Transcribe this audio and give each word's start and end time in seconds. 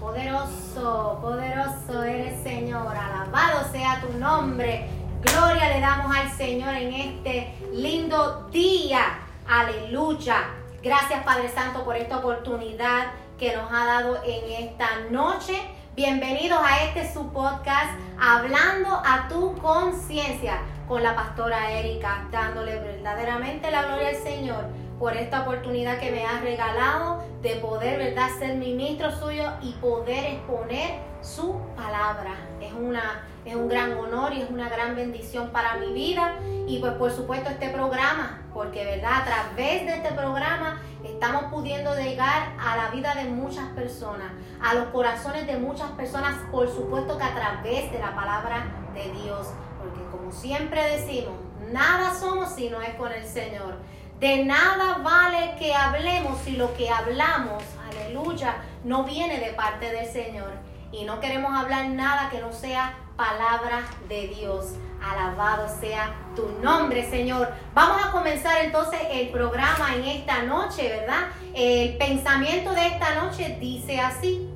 Poderoso, 0.00 1.18
poderoso 1.20 2.02
eres 2.02 2.42
Señor, 2.42 2.96
alabado 2.96 3.70
sea 3.70 4.00
tu 4.00 4.18
nombre. 4.18 4.88
Gloria 5.20 5.68
le 5.68 5.80
damos 5.80 6.16
al 6.16 6.30
Señor 6.30 6.74
en 6.74 6.94
este 6.94 7.54
lindo 7.74 8.48
día. 8.50 9.18
Aleluya. 9.46 10.54
Gracias 10.82 11.22
Padre 11.22 11.50
Santo 11.50 11.84
por 11.84 11.96
esta 11.96 12.16
oportunidad 12.16 13.08
que 13.38 13.54
nos 13.54 13.70
ha 13.70 13.84
dado 13.84 14.22
en 14.24 14.64
esta 14.64 14.88
noche. 15.10 15.60
Bienvenidos 15.94 16.60
a 16.64 16.82
este 16.84 17.12
su 17.12 17.30
podcast, 17.30 17.92
Hablando 18.18 19.02
a 19.04 19.28
tu 19.28 19.54
conciencia, 19.58 20.62
con 20.88 21.02
la 21.02 21.14
pastora 21.14 21.72
Erika, 21.72 22.26
dándole 22.32 22.80
verdaderamente 22.80 23.70
la 23.70 23.82
gloria 23.82 24.08
al 24.08 24.16
Señor 24.16 24.64
por 25.00 25.16
esta 25.16 25.40
oportunidad 25.40 25.98
que 25.98 26.10
me 26.10 26.26
ha 26.26 26.40
regalado 26.40 27.24
de 27.40 27.56
poder, 27.56 27.98
¿verdad?, 27.98 28.28
ser 28.38 28.56
ministro 28.56 29.10
suyo 29.10 29.50
y 29.62 29.72
poder 29.80 30.34
exponer 30.34 31.00
su 31.22 31.58
palabra. 31.74 32.34
Es, 32.60 32.74
una, 32.74 33.26
es 33.46 33.54
un 33.54 33.66
gran 33.66 33.94
honor 33.94 34.34
y 34.34 34.42
es 34.42 34.50
una 34.50 34.68
gran 34.68 34.94
bendición 34.94 35.48
para 35.52 35.76
mi 35.76 35.94
vida. 35.94 36.36
Y 36.66 36.80
pues 36.80 36.92
por 36.92 37.10
supuesto 37.10 37.48
este 37.48 37.70
programa, 37.70 38.42
porque, 38.52 38.84
¿verdad?, 38.84 39.22
a 39.22 39.24
través 39.24 39.86
de 39.86 39.94
este 39.94 40.12
programa 40.12 40.82
estamos 41.02 41.44
pudiendo 41.44 41.96
llegar 41.96 42.52
a 42.60 42.76
la 42.76 42.90
vida 42.90 43.14
de 43.14 43.24
muchas 43.24 43.70
personas, 43.70 44.30
a 44.62 44.74
los 44.74 44.88
corazones 44.88 45.46
de 45.46 45.56
muchas 45.56 45.90
personas, 45.92 46.36
por 46.52 46.68
supuesto 46.68 47.16
que 47.16 47.24
a 47.24 47.34
través 47.34 47.90
de 47.90 47.98
la 47.98 48.14
palabra 48.14 48.66
de 48.92 49.10
Dios. 49.22 49.48
Porque 49.78 50.04
como 50.10 50.30
siempre 50.30 50.98
decimos, 50.98 51.32
nada 51.72 52.12
somos 52.12 52.50
si 52.50 52.68
no 52.68 52.82
es 52.82 52.94
con 52.96 53.10
el 53.10 53.24
Señor. 53.24 53.76
De 54.20 54.44
nada 54.44 54.98
vale 54.98 55.54
que 55.58 55.74
hablemos 55.74 56.42
si 56.42 56.50
lo 56.50 56.74
que 56.74 56.90
hablamos, 56.90 57.64
aleluya, 57.88 58.56
no 58.84 59.04
viene 59.04 59.40
de 59.40 59.54
parte 59.54 59.90
del 59.90 60.04
Señor. 60.04 60.50
Y 60.92 61.04
no 61.04 61.20
queremos 61.20 61.50
hablar 61.54 61.88
nada 61.88 62.28
que 62.28 62.38
no 62.38 62.52
sea 62.52 62.98
palabra 63.16 63.80
de 64.10 64.28
Dios. 64.28 64.74
Alabado 65.02 65.66
sea 65.80 66.12
tu 66.36 66.46
nombre, 66.62 67.08
Señor. 67.08 67.50
Vamos 67.72 68.04
a 68.04 68.12
comenzar 68.12 68.62
entonces 68.62 69.00
el 69.10 69.30
programa 69.30 69.94
en 69.94 70.04
esta 70.04 70.42
noche, 70.42 70.90
¿verdad? 70.90 71.28
El 71.54 71.96
pensamiento 71.96 72.72
de 72.72 72.88
esta 72.88 73.14
noche 73.22 73.56
dice 73.58 74.00
así. 74.00 74.50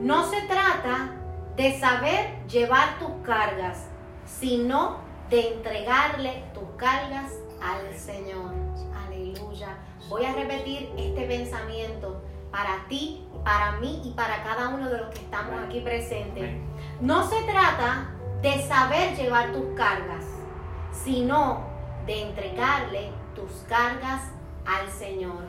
No 0.00 0.28
se 0.28 0.40
trata 0.48 1.12
de 1.54 1.78
saber 1.78 2.44
llevar 2.48 2.98
tus 2.98 3.12
cargas, 3.24 3.86
sino 4.26 4.96
de 5.30 5.52
entregarle 5.52 6.42
tus 6.52 6.68
cargas 6.76 7.30
al 7.62 7.94
Señor. 7.96 8.52
Aleluya. 9.06 9.76
Voy 10.08 10.24
a 10.24 10.34
repetir 10.34 10.90
este 10.96 11.26
pensamiento 11.26 12.22
para 12.50 12.86
ti, 12.88 13.26
para 13.44 13.72
mí 13.78 14.02
y 14.04 14.10
para 14.10 14.42
cada 14.42 14.68
uno 14.68 14.90
de 14.90 14.98
los 14.98 15.10
que 15.10 15.20
estamos 15.20 15.54
aquí 15.64 15.80
presentes. 15.80 16.60
No 17.00 17.26
se 17.28 17.42
trata 17.44 18.10
de 18.42 18.60
saber 18.62 19.16
llevar 19.16 19.52
tus 19.52 19.64
cargas, 19.76 20.24
sino 20.92 21.64
de 22.06 22.22
entregarle 22.22 23.10
tus 23.34 23.50
cargas 23.68 24.22
al 24.66 24.90
Señor. 24.90 25.44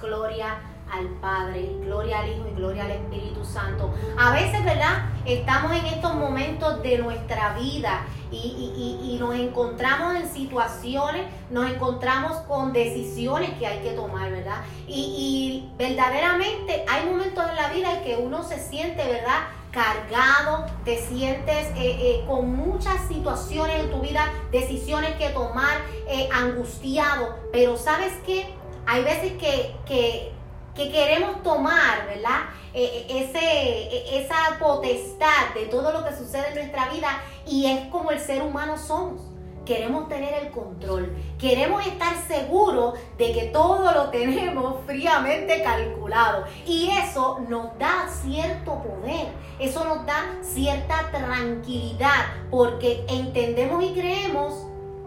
Gloria 0.00 0.56
al 0.92 1.06
Padre, 1.20 1.70
gloria 1.80 2.20
al 2.20 2.28
Hijo 2.30 2.46
y 2.50 2.54
gloria 2.54 2.84
al 2.84 2.92
Espíritu 2.92 3.44
Santo. 3.44 3.92
A 4.18 4.32
veces, 4.32 4.64
¿verdad? 4.64 5.10
Estamos 5.24 5.72
en 5.72 5.86
estos 5.86 6.14
momentos 6.14 6.82
de 6.82 6.98
nuestra 6.98 7.54
vida 7.54 8.06
y, 8.30 9.16
nos 9.18 9.34
encontramos 9.34 10.14
en 10.14 10.28
situaciones, 10.28 11.26
nos 11.50 11.68
encontramos 11.70 12.36
con 12.42 12.72
decisiones 12.72 13.50
que 13.58 13.66
hay 13.66 13.80
que 13.80 13.90
tomar, 13.90 14.30
¿verdad? 14.30 14.62
Y, 14.86 15.68
verdaderamente 15.76 16.84
hay 16.88 17.06
momentos 17.06 17.44
en 17.48 17.56
la 17.56 17.68
vida 17.70 17.98
en 17.98 18.04
que 18.04 18.16
uno 18.16 18.42
se 18.42 18.58
siente, 18.58 19.04
¿verdad? 19.04 19.48
cargado, 19.70 20.66
te 20.84 20.96
sientes 20.96 21.68
eh, 21.76 21.76
eh, 21.76 22.24
con 22.26 22.54
muchas 22.54 23.06
situaciones 23.06 23.80
en 23.80 23.90
tu 23.90 24.00
vida, 24.00 24.32
decisiones 24.50 25.14
que 25.16 25.28
tomar, 25.28 25.76
eh, 26.08 26.28
angustiado, 26.32 27.36
pero 27.52 27.76
sabes 27.76 28.12
qué, 28.24 28.46
hay 28.86 29.04
veces 29.04 29.32
que, 29.32 29.76
que 29.86 30.32
que 30.78 30.92
queremos 30.92 31.42
tomar, 31.42 32.06
¿verdad? 32.06 32.44
E, 32.72 32.84
e, 32.84 33.24
ese, 33.24 33.40
e, 33.40 34.22
esa 34.22 34.58
potestad 34.60 35.52
de 35.52 35.66
todo 35.66 35.92
lo 35.92 36.04
que 36.04 36.14
sucede 36.16 36.50
en 36.50 36.54
nuestra 36.54 36.88
vida 36.88 37.20
y 37.44 37.66
es 37.66 37.86
como 37.88 38.12
el 38.12 38.20
ser 38.20 38.42
humano 38.42 38.78
somos. 38.78 39.20
Queremos 39.66 40.08
tener 40.08 40.32
el 40.32 40.50
control, 40.50 41.14
queremos 41.38 41.84
estar 41.86 42.16
seguros 42.26 42.94
de 43.18 43.32
que 43.32 43.42
todo 43.46 43.92
lo 43.92 44.08
tenemos 44.10 44.76
fríamente 44.86 45.62
calculado. 45.62 46.44
Y 46.64 46.90
eso 46.90 47.40
nos 47.48 47.76
da 47.76 48.08
cierto 48.08 48.80
poder, 48.80 49.26
eso 49.58 49.84
nos 49.84 50.06
da 50.06 50.38
cierta 50.42 51.10
tranquilidad, 51.10 52.26
porque 52.50 53.04
entendemos 53.08 53.82
y 53.82 53.92
creemos 53.92 54.54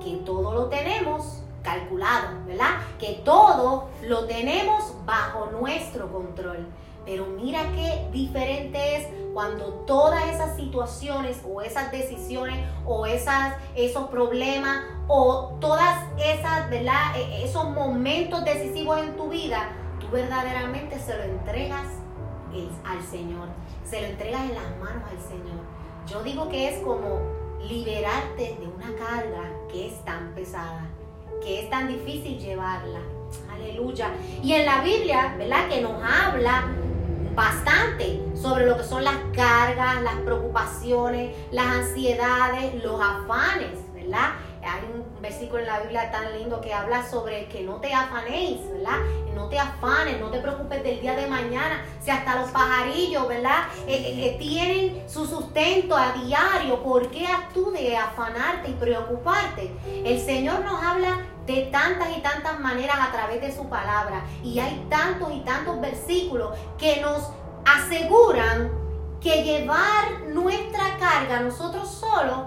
que 0.04 0.18
todo 0.26 0.54
lo 0.54 0.66
tenemos 0.66 1.41
calculado, 1.64 2.30
¿verdad? 2.46 2.82
Que 3.00 3.22
todo 3.24 3.90
lo 4.04 4.26
tenemos 4.26 4.94
bajo 5.06 5.48
nuestro 5.48 6.12
control. 6.12 6.68
Pero 7.06 7.26
mira 7.26 7.64
qué 7.74 8.08
diferente 8.12 8.98
es 8.98 9.08
cuando 9.34 9.66
todas 9.88 10.24
esas 10.28 10.56
situaciones 10.56 11.42
o 11.48 11.62
esas 11.62 11.92
decisiones 11.92 12.60
o 12.86 13.06
esas, 13.06 13.56
esos 13.76 14.10
problemas 14.10 14.84
o 15.08 15.58
todas 15.60 15.98
esas, 16.24 16.70
¿verdad? 16.70 17.16
E, 17.16 17.44
esos 17.44 17.70
momentos 17.72 18.44
decisivos 18.46 19.00
en 19.00 19.16
tu 19.18 19.30
vida, 19.30 19.70
tú 20.00 20.10
verdaderamente 20.10 21.00
se 21.00 21.18
lo 21.18 21.24
entregas 21.24 21.88
al 22.86 23.02
Señor. 23.04 23.48
Se 23.84 24.02
lo 24.02 24.08
entregas 24.08 24.42
en 24.42 24.56
las 24.56 24.78
manos 24.78 25.10
al 25.10 25.20
Señor. 25.20 25.62
Yo 26.08 26.22
digo 26.22 26.50
que 26.50 26.70
es 26.70 26.84
como 26.84 27.20
liberarte 27.62 28.58
de 28.60 28.68
una 28.68 28.94
carga 28.96 29.50
que 29.72 29.88
es 29.88 30.04
tan 30.04 30.34
pesada 30.34 30.91
que 31.42 31.62
es 31.62 31.70
tan 31.70 31.88
difícil 31.88 32.40
llevarla. 32.40 33.00
Aleluya. 33.54 34.12
Y 34.44 34.54
en 34.54 34.66
la 34.66 34.82
Biblia, 34.82 35.36
¿verdad? 35.38 35.68
Que 35.70 35.82
nos 35.82 36.02
habla 36.04 36.66
bastante 37.36 38.22
sobre 38.36 38.66
lo 38.66 38.78
que 38.78 38.84
son 38.84 39.04
las 39.04 39.18
cargas, 39.34 40.02
las 40.02 40.16
preocupaciones, 40.26 41.36
las 41.52 41.66
ansiedades, 41.66 42.84
los 42.84 43.00
afanes, 43.00 43.72
¿verdad? 43.94 44.32
Hay 44.64 44.82
un 44.94 45.22
versículo 45.22 45.60
en 45.60 45.68
la 45.68 45.80
Biblia 45.80 46.12
tan 46.12 46.38
lindo 46.38 46.62
que 46.62 46.74
habla 46.74 47.08
sobre 47.08 47.46
que 47.48 47.62
no 47.62 47.76
te 47.76 47.94
afanéis, 47.94 48.60
¿verdad? 48.72 49.00
No 49.36 49.50
te 49.50 49.58
afanes, 49.58 50.20
no 50.20 50.30
te 50.30 50.40
preocupes 50.40 50.84
del 50.84 51.02
día 51.02 51.16
de 51.16 51.28
mañana. 51.28 51.84
Si 52.00 52.12
hasta 52.12 52.40
los 52.42 52.52
pajarillos, 52.52 53.28
¿verdad? 53.28 53.64
Eh, 53.88 53.96
eh, 53.96 54.26
eh, 54.26 54.36
tienen 54.40 55.10
su 55.10 55.26
sustento 55.26 55.96
a 55.96 56.14
diario, 56.14 56.84
¿por 56.84 57.10
qué 57.10 57.26
has 57.26 57.52
tú 57.54 57.72
de 57.72 57.98
afanarte 57.98 58.70
y 58.70 58.74
preocuparte? 58.74 59.72
El 60.06 60.20
Señor 60.20 60.64
nos 60.64 60.82
habla 60.84 61.22
de 61.46 61.64
tantas 61.72 62.16
y 62.16 62.22
tantas 62.22 62.60
maneras 62.60 62.98
a 63.00 63.12
través 63.12 63.42
de 63.42 63.52
su 63.52 63.68
palabra. 63.68 64.24
Y 64.44 64.60
hay 64.60 64.86
tantos 64.90 65.32
y 65.34 65.40
tantos 65.42 65.80
versículos 65.82 66.58
que 66.78 67.02
nos 67.02 67.32
aseguran 67.66 68.72
que 69.20 69.44
llevar 69.44 70.22
nuestra 70.30 70.98
carga 71.00 71.42
nosotros 71.42 71.90
solos, 71.90 72.40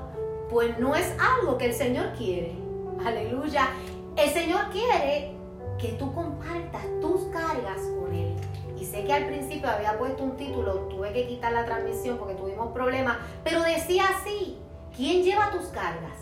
pues 0.51 0.79
no 0.79 0.95
es 0.95 1.15
algo 1.21 1.57
que 1.57 1.67
el 1.67 1.75
Señor 1.75 2.13
quiere. 2.17 2.57
Aleluya. 3.05 3.69
El 4.17 4.31
Señor 4.31 4.71
quiere 4.71 5.35
que 5.79 5.89
tú 5.93 6.13
compartas 6.13 6.83
tus 7.01 7.23
cargas 7.33 7.81
con 8.01 8.13
Él. 8.15 8.35
Y 8.79 8.85
sé 8.85 9.05
que 9.05 9.13
al 9.13 9.27
principio 9.27 9.71
había 9.71 9.99
puesto 9.99 10.23
un 10.23 10.37
título, 10.37 10.89
tuve 10.91 11.13
que 11.13 11.27
quitar 11.27 11.53
la 11.53 11.65
transmisión 11.65 12.19
porque 12.19 12.35
tuvimos 12.35 12.73
problemas, 12.73 13.19
pero 13.43 13.63
decía 13.63 14.05
así, 14.09 14.59
¿quién 14.97 15.23
lleva 15.23 15.51
tus 15.51 15.67
cargas? 15.67 16.19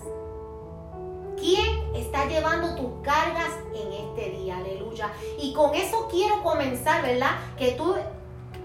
¿Quién 1.43 1.97
está 1.97 2.27
llevando 2.27 2.77
tus 2.77 3.03
cargas 3.03 3.51
en 3.75 3.93
este 3.93 4.31
día? 4.31 4.59
Aleluya. 4.59 5.11
Y 5.41 5.53
con 5.53 5.75
eso 5.75 6.07
quiero 6.09 6.41
comenzar, 6.41 7.03
¿verdad? 7.03 7.33
Que 7.59 7.73
tú 7.73 7.97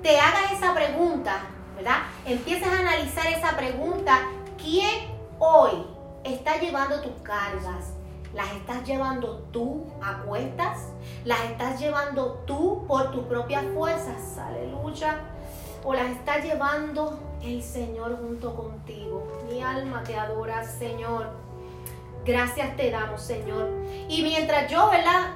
te 0.03 0.19
hagas 0.19 0.51
esa 0.51 0.75
pregunta, 0.75 1.41
¿verdad? 1.75 2.03
Empieces 2.23 2.67
a 2.67 2.77
analizar 2.77 3.25
esa 3.25 3.57
pregunta. 3.57 4.27
¿Quién 4.59 5.07
hoy 5.39 5.87
está 6.23 6.59
llevando 6.59 7.01
tus 7.01 7.19
cargas? 7.23 7.93
¿Las 8.35 8.51
estás 8.51 8.85
llevando 8.85 9.39
tú 9.51 9.87
a 9.99 10.21
cuestas? 10.21 10.77
¿Las 11.25 11.45
estás 11.45 11.79
llevando 11.79 12.43
tú 12.45 12.85
por 12.87 13.09
tus 13.09 13.23
propias 13.25 13.65
fuerzas? 13.73 14.37
Aleluya. 14.37 15.17
¿O 15.83 15.95
las 15.95 16.11
está 16.11 16.41
llevando 16.41 17.17
el 17.41 17.63
Señor 17.63 18.19
junto 18.21 18.55
contigo? 18.55 19.27
Mi 19.49 19.63
alma 19.63 20.03
te 20.03 20.15
adora, 20.15 20.63
Señor. 20.63 21.46
Gracias 22.27 22.75
te 22.75 22.91
damos, 22.91 23.21
Señor. 23.21 23.69
Y 24.09 24.21
mientras 24.21 24.69
yo, 24.69 24.89
¿verdad? 24.89 25.29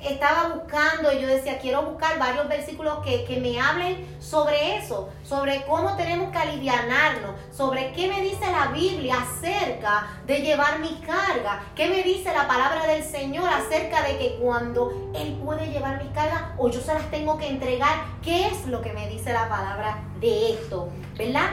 estaba 0.00 0.54
buscando 0.54 1.10
y 1.10 1.20
yo 1.20 1.26
decía, 1.26 1.58
quiero 1.58 1.82
buscar 1.82 2.18
varios 2.18 2.46
versículos 2.48 2.98
que, 3.04 3.24
que, 3.24 3.40
me 3.40 3.58
hablen 3.60 4.06
sobre 4.20 4.76
eso, 4.76 5.08
sobre 5.24 5.64
cómo 5.64 5.96
tenemos 5.96 6.30
que 6.30 6.38
alivianarnos, 6.38 7.32
sobre 7.50 7.92
qué 7.92 8.06
me 8.06 8.20
dice 8.20 8.44
la 8.52 8.68
Biblia 8.68 9.16
acerca 9.16 10.06
de 10.26 10.42
llevar 10.42 10.78
mi 10.80 11.00
carga, 11.00 11.64
qué 11.74 11.88
me 11.88 12.02
dice 12.02 12.32
la 12.32 12.46
palabra 12.46 12.86
del 12.86 13.02
Señor 13.02 13.48
acerca 13.48 14.02
de 14.02 14.18
que 14.18 14.38
cuando 14.40 15.10
Él 15.14 15.40
puede 15.44 15.72
llevar 15.72 16.00
mi 16.04 16.10
carga 16.10 16.54
o 16.58 16.70
yo 16.70 16.80
se 16.80 16.94
las 16.94 17.10
tengo 17.10 17.38
que 17.38 17.48
entregar, 17.48 18.04
qué 18.22 18.46
es 18.46 18.66
lo 18.66 18.82
que 18.82 18.92
me 18.92 19.08
dice 19.08 19.32
la 19.32 19.48
palabra 19.48 20.04
de 20.20 20.52
esto, 20.52 20.90
¿verdad? 21.16 21.50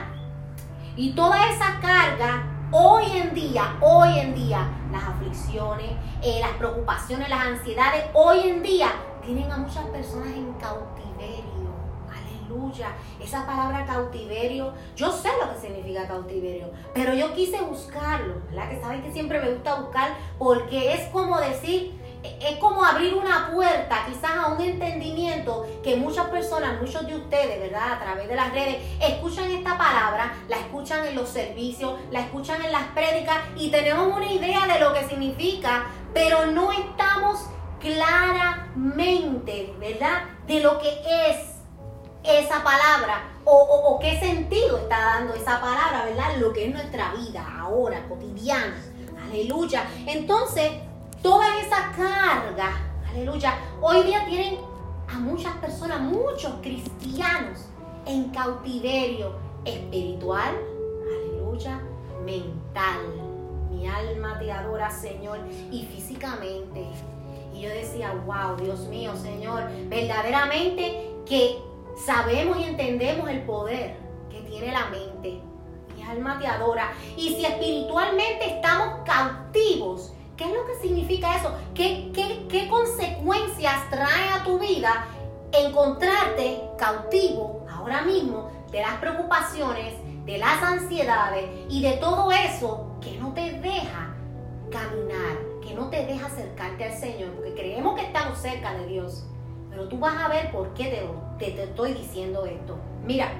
Y 0.96 1.14
toda 1.16 1.50
esa 1.50 1.80
carga 1.82 2.53
hoy 2.74 3.06
en 3.16 3.36
día, 3.36 3.78
hoy 3.82 4.18
en 4.18 4.34
día, 4.34 4.68
las 4.92 5.04
aflicciones, 5.04 5.92
eh, 6.24 6.40
las 6.42 6.54
preocupaciones, 6.54 7.30
las 7.30 7.46
ansiedades, 7.46 8.06
hoy 8.14 8.40
en 8.50 8.64
día 8.64 8.92
tienen 9.24 9.50
a 9.52 9.58
muchas 9.58 9.86
personas 9.86 10.30
en 10.30 10.52
cautiverio. 10.54 11.44
Aleluya. 12.12 12.90
Esa 13.22 13.46
palabra 13.46 13.86
cautiverio, 13.86 14.74
yo 14.96 15.12
sé 15.12 15.30
lo 15.40 15.54
que 15.54 15.60
significa 15.60 16.08
cautiverio, 16.08 16.72
pero 16.96 17.14
yo 17.14 17.32
quise 17.34 17.62
buscarlo, 17.62 18.42
¿verdad? 18.50 18.70
Que 18.70 18.82
saben 18.82 19.04
que 19.04 19.12
siempre 19.12 19.40
me 19.40 19.52
gusta 19.52 19.76
buscar 19.76 20.16
porque 20.40 20.94
es 20.94 21.08
como 21.10 21.40
decir, 21.40 21.94
es 22.24 22.58
como 22.58 22.84
abrir 22.84 23.14
una 23.14 23.52
puerta 23.54 24.06
quizás 24.08 24.32
a 24.36 24.48
un 24.48 24.62
entendimiento 24.62 25.68
que 25.84 25.96
muchas 25.96 26.28
personas, 26.28 26.80
muchos 26.82 27.06
de 27.06 27.16
ustedes, 27.16 27.60
¿verdad? 27.60 27.94
A 27.94 28.00
través 28.00 28.28
de 28.28 28.36
las 28.36 28.52
redes, 28.52 28.78
escuchan 29.02 29.52
esta 29.52 29.78
palabra, 29.78 30.34
la 30.48 30.58
escuchan 30.58 31.06
en 31.06 31.16
los 31.16 31.30
servicios, 31.30 32.00
la 32.12 32.22
escuchan 32.22 32.64
en 32.64 32.72
las 32.72 32.84
prédicas 32.90 33.38
y 33.58 33.70
tenemos 33.70 34.16
una 34.16 34.32
idea 34.32 34.66
de 34.68 34.80
lo 34.80 34.94
que 34.94 35.04
significa, 35.08 35.86
pero 36.14 36.46
no 36.48 36.72
estamos 36.72 37.48
claramente, 37.80 39.74
¿verdad? 39.80 40.24
De 40.48 40.62
lo 40.62 40.80
que 40.80 40.90
es 40.90 41.54
esa 42.24 42.64
palabra 42.64 43.30
o, 43.44 43.52
o, 43.52 44.00
qué 44.00 44.18
sentido 44.20 44.78
está 44.78 44.98
dando 44.98 45.34
esa 45.34 45.60
palabra, 45.60 46.06
¿verdad? 46.06 46.38
Lo 46.38 46.54
que 46.54 46.68
es 46.68 46.74
nuestra 46.74 47.14
vida 47.14 47.46
ahora, 47.60 48.08
cotidiana. 48.08 48.82
Aleluya. 49.26 49.86
Entonces, 50.08 50.72
toda 51.24 51.58
esa 51.62 51.92
carga, 51.96 52.78
aleluya, 53.10 53.58
hoy 53.82 54.04
día 54.04 54.26
tienen 54.26 54.60
a 55.08 55.18
muchas 55.20 55.56
personas, 55.56 56.02
muchos 56.02 56.52
cristianos 56.62 57.66
en 58.06 58.30
cautiverio 58.32 59.34
espiritual, 59.64 60.54
aleluya, 61.02 61.80
mental. 62.26 63.00
Mi 63.72 63.88
alma 63.88 64.38
te 64.38 64.52
adora, 64.52 64.92
Señor, 64.92 65.40
y 65.72 65.86
físicamente. 65.86 66.86
Y 67.56 67.62
yo 67.62 67.70
decía, 67.70 68.14
wow, 68.26 68.58
Dios 68.58 68.82
mío, 68.88 69.16
Señor, 69.16 69.64
verdaderamente 69.88 71.10
que 71.26 71.58
sabemos 72.06 72.58
y 72.60 72.64
entendemos 72.64 73.30
el 73.30 73.44
poder 73.44 73.96
que 74.30 74.42
tiene 74.42 74.74
la 74.74 74.88
mente. 74.88 75.42
Mi 75.96 76.04
alma 76.04 76.38
te 76.38 76.48
adora. 76.48 76.92
Y 77.16 77.36
si 77.36 77.46
espiritualmente 77.46 78.56
estamos 78.56 79.06
cautivos, 79.06 80.14
¿Qué 80.38 80.46
es 80.46 80.52
lo 80.52 80.66
que 80.66 80.76
significa 80.82 81.36
eso? 81.38 81.52
¿Qué, 81.76 82.12
qué, 82.50 82.68
consecuencias 82.68 83.90
trae 83.92 84.30
a 84.30 84.44
tu 84.44 84.58
vida 84.58 85.06
encontrarte 85.52 86.60
cautivo 86.78 87.66
ahora 87.72 88.02
mismo 88.02 88.50
de 88.72 88.82
las 88.82 88.96
preocupaciones, 88.96 89.94
de 90.26 90.40
las 90.40 90.64
ansiedades 90.64 91.46
y 91.70 91.84
de 91.84 91.98
todo 91.98 92.32
eso 92.32 92.98
que 93.00 93.16
no 93.20 93.34
te 93.34 93.60
deja 93.60 94.16
caminar, 94.72 95.38
que 95.62 95.76
no 95.76 95.90
te 95.90 96.04
deja 96.08 96.26
acercarte 96.26 96.86
al 96.86 96.94
Señor? 96.94 97.30
Porque 97.34 97.54
creemos 97.54 98.00
que 98.00 98.06
estamos 98.08 98.40
cerca 98.40 98.74
de 98.74 98.88
Dios. 98.88 99.26
Pero 99.70 99.88
tú 99.88 100.00
vas 100.00 100.18
a 100.18 100.30
ver 100.30 100.52
por 100.52 100.74
qué 100.74 101.08
te, 101.38 101.52
te 101.52 101.64
estoy 101.64 101.94
diciendo 101.94 102.46
esto. 102.46 102.80
Mira, 103.04 103.32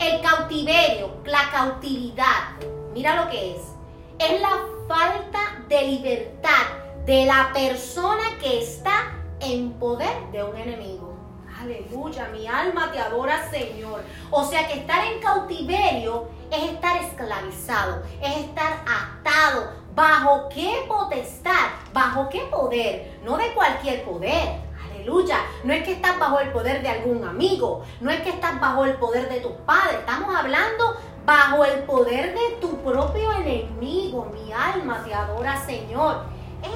el 0.00 0.22
cautiverio, 0.22 1.10
la 1.26 1.50
cautividad, 1.50 2.56
mira 2.94 3.22
lo 3.22 3.30
que 3.30 3.56
es 3.56 3.77
es 4.18 4.40
la 4.40 4.58
falta 4.88 5.38
de 5.68 5.82
libertad 5.82 6.66
de 7.06 7.24
la 7.24 7.50
persona 7.52 8.24
que 8.40 8.62
está 8.62 9.12
en 9.40 9.72
poder 9.74 10.30
de 10.32 10.42
un 10.42 10.56
enemigo. 10.56 11.16
Aleluya, 11.60 12.28
mi 12.32 12.46
alma 12.46 12.90
te 12.92 12.98
adora, 12.98 13.48
Señor. 13.50 14.02
O 14.30 14.44
sea 14.44 14.66
que 14.68 14.80
estar 14.80 15.04
en 15.04 15.20
cautiverio 15.20 16.28
es 16.50 16.72
estar 16.72 16.96
esclavizado, 17.02 18.02
es 18.20 18.36
estar 18.38 18.84
atado. 18.86 19.72
¿Bajo 19.94 20.48
qué 20.48 20.84
potestad? 20.86 21.70
¿Bajo 21.92 22.28
qué 22.28 22.42
poder? 22.50 23.18
No 23.24 23.36
de 23.36 23.52
cualquier 23.54 24.04
poder. 24.04 24.60
Aleluya. 24.84 25.38
No 25.64 25.72
es 25.72 25.84
que 25.84 25.92
estás 25.92 26.18
bajo 26.18 26.38
el 26.40 26.52
poder 26.52 26.82
de 26.82 26.88
algún 26.88 27.24
amigo, 27.24 27.82
no 28.00 28.10
es 28.10 28.20
que 28.20 28.30
estás 28.30 28.60
bajo 28.60 28.84
el 28.84 28.94
poder 28.94 29.28
de 29.28 29.40
tus 29.40 29.52
padres. 29.66 30.00
Estamos 30.00 30.34
hablando 30.34 30.96
bajo 31.28 31.62
el 31.62 31.80
poder 31.80 32.32
de 32.32 32.56
tu 32.58 32.78
propio 32.78 33.30
enemigo. 33.34 34.32
Mi 34.32 34.50
alma 34.50 35.04
te 35.04 35.12
adora, 35.12 35.62
Señor. 35.62 36.22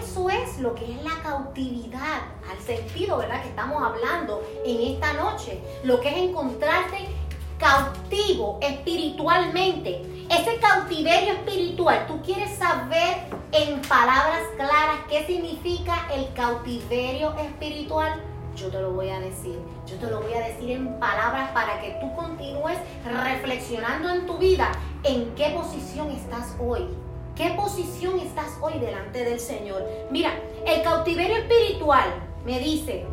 Eso 0.02 0.28
es 0.28 0.58
lo 0.58 0.74
que 0.74 0.92
es 0.92 1.02
la 1.02 1.22
cautividad, 1.22 2.20
al 2.50 2.58
sentido, 2.58 3.16
¿verdad? 3.16 3.40
Que 3.40 3.48
estamos 3.48 3.82
hablando 3.82 4.42
en 4.66 4.92
esta 4.92 5.14
noche. 5.14 5.58
Lo 5.84 6.02
que 6.02 6.10
es 6.10 6.16
encontrarte 6.28 7.08
cautivo 7.56 8.58
espiritualmente. 8.60 10.26
Ese 10.28 10.58
cautiverio 10.58 11.32
espiritual, 11.32 12.06
tú 12.06 12.20
quieres 12.20 12.54
saber 12.58 13.24
en 13.52 13.80
palabras 13.80 14.42
claras 14.56 15.00
qué 15.08 15.24
significa 15.24 16.08
el 16.14 16.30
cautiverio 16.34 17.34
espiritual 17.38 18.20
yo 18.56 18.68
te 18.68 18.80
lo 18.80 18.92
voy 18.92 19.10
a 19.10 19.20
decir. 19.20 19.58
Yo 19.86 19.96
te 19.96 20.06
lo 20.06 20.20
voy 20.20 20.32
a 20.34 20.48
decir 20.48 20.70
en 20.70 20.98
palabras 20.98 21.50
para 21.52 21.80
que 21.80 21.96
tú 22.00 22.14
continúes 22.14 22.78
reflexionando 23.04 24.10
en 24.10 24.26
tu 24.26 24.38
vida 24.38 24.70
en 25.04 25.34
qué 25.34 25.50
posición 25.50 26.10
estás 26.10 26.54
hoy. 26.60 26.88
¿Qué 27.36 27.50
posición 27.50 28.18
estás 28.20 28.58
hoy 28.60 28.78
delante 28.78 29.24
del 29.24 29.40
Señor? 29.40 29.82
Mira, 30.10 30.32
el 30.66 30.82
cautiverio 30.82 31.36
espiritual 31.38 32.04
me 32.44 32.58
dice, 32.58 33.06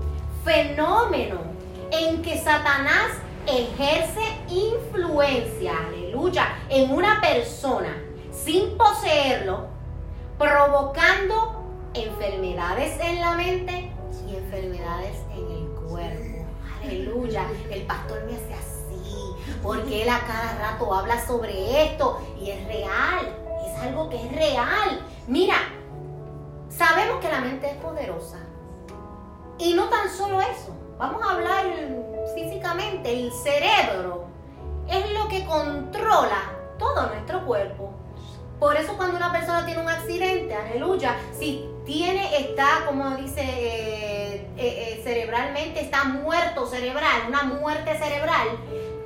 fenómeno 0.44 1.40
en 1.92 2.22
que 2.22 2.38
Satanás 2.38 3.12
ejerce 3.48 4.22
influencia, 4.50 5.74
aleluya, 5.88 6.58
en 6.70 6.92
una 6.92 7.22
persona 7.22 7.96
sin 8.32 8.78
poseerlo, 8.78 9.68
provocando 10.38 11.64
enfermedades 11.94 13.00
en 13.02 13.22
la 13.22 13.32
mente 13.32 13.92
enfermedades 14.50 15.18
Aleluya. 16.82 17.46
El 17.70 17.84
pastor 17.84 18.24
me 18.24 18.36
hace 18.36 18.54
así, 18.54 19.36
porque 19.62 20.04
él 20.04 20.10
a 20.10 20.22
cada 20.22 20.72
rato 20.72 20.94
habla 20.94 21.24
sobre 21.26 21.84
esto 21.86 22.20
y 22.40 22.52
es 22.52 22.66
real. 22.68 23.36
Es 23.68 23.80
algo 23.82 24.10
que 24.10 24.16
es 24.16 24.32
real. 24.34 25.06
Mira, 25.28 25.56
sabemos 26.70 27.20
que 27.20 27.30
la 27.30 27.42
mente 27.42 27.70
es 27.70 27.76
poderosa. 27.78 28.38
Y 29.58 29.74
no 29.74 29.90
tan 29.90 30.10
solo 30.10 30.40
eso. 30.42 30.74
Vamos 30.98 31.22
a 31.22 31.34
hablar 31.34 31.66
físicamente. 32.34 33.12
El 33.12 33.32
cerebro 33.34 34.28
es 34.88 35.12
lo 35.12 35.28
que 35.28 35.46
controla 35.46 36.54
todo 36.78 37.08
nuestro 37.08 37.46
cuerpo. 37.46 37.92
Por 38.58 38.76
eso 38.76 38.96
cuando 38.98 39.18
una 39.18 39.32
persona 39.32 39.66
tiene 39.66 39.82
un 39.82 39.90
accidente, 39.90 40.54
aleluya, 40.54 41.16
si 41.38 41.66
tiene, 41.86 42.38
está, 42.38 42.86
como 42.86 43.16
dice, 43.16 43.42
eh, 43.42 44.19
eh, 44.60 44.94
eh, 44.94 45.02
cerebralmente, 45.04 45.80
está 45.80 46.04
muerto 46.04 46.68
cerebral, 46.68 47.24
una 47.28 47.44
muerte 47.44 47.98
cerebral, 47.98 48.48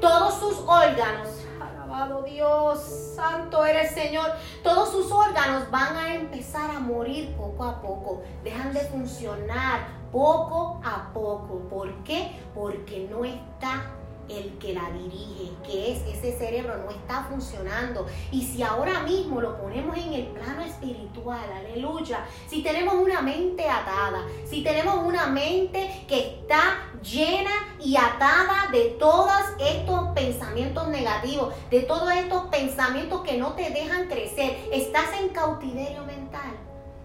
todos 0.01 0.33
sus 0.39 0.57
órganos, 0.67 1.29
alabado 1.61 2.23
Dios, 2.23 3.13
santo 3.15 3.63
eres 3.63 3.91
Señor, 3.91 4.31
todos 4.63 4.91
sus 4.91 5.11
órganos 5.11 5.69
van 5.69 5.95
a 5.95 6.15
empezar 6.15 6.71
a 6.71 6.79
morir 6.79 7.35
poco 7.37 7.63
a 7.63 7.81
poco, 7.81 8.23
dejan 8.43 8.73
de 8.73 8.79
funcionar 8.81 9.87
poco 10.11 10.81
a 10.83 11.13
poco. 11.13 11.59
¿Por 11.69 12.03
qué? 12.03 12.31
Porque 12.55 13.07
no 13.11 13.23
está 13.23 13.91
el 14.29 14.57
que 14.57 14.73
la 14.73 14.89
dirige, 14.91 15.51
que 15.65 15.91
es 15.91 16.17
ese 16.17 16.37
cerebro, 16.37 16.77
no 16.77 16.91
está 16.91 17.23
funcionando. 17.29 18.07
Y 18.31 18.43
si 18.43 18.63
ahora 18.63 19.01
mismo 19.01 19.41
lo 19.41 19.57
ponemos 19.59 19.97
en 19.97 20.13
el 20.13 20.27
plano 20.27 20.61
espiritual, 20.61 21.51
aleluya, 21.51 22.25
si 22.47 22.63
tenemos 22.63 22.95
una 22.95 23.21
mente 23.21 23.69
atada, 23.69 24.23
si 24.45 24.63
tenemos 24.63 24.95
una 25.05 25.27
mente 25.27 26.05
que 26.07 26.39
está 26.39 26.77
llena 27.01 27.51
y 27.79 27.95
atada 27.97 28.69
de 28.71 28.95
todos 28.99 29.41
estos 29.59 30.09
pensamientos 30.09 30.87
negativos, 30.87 31.53
de 31.69 31.81
todos 31.81 32.11
estos 32.13 32.45
pensamientos 32.45 33.21
que 33.21 33.37
no 33.37 33.53
te 33.53 33.69
dejan 33.69 34.07
crecer, 34.07 34.69
estás 34.71 35.19
en 35.19 35.29
cautiverio 35.29 36.03
mental 36.05 36.53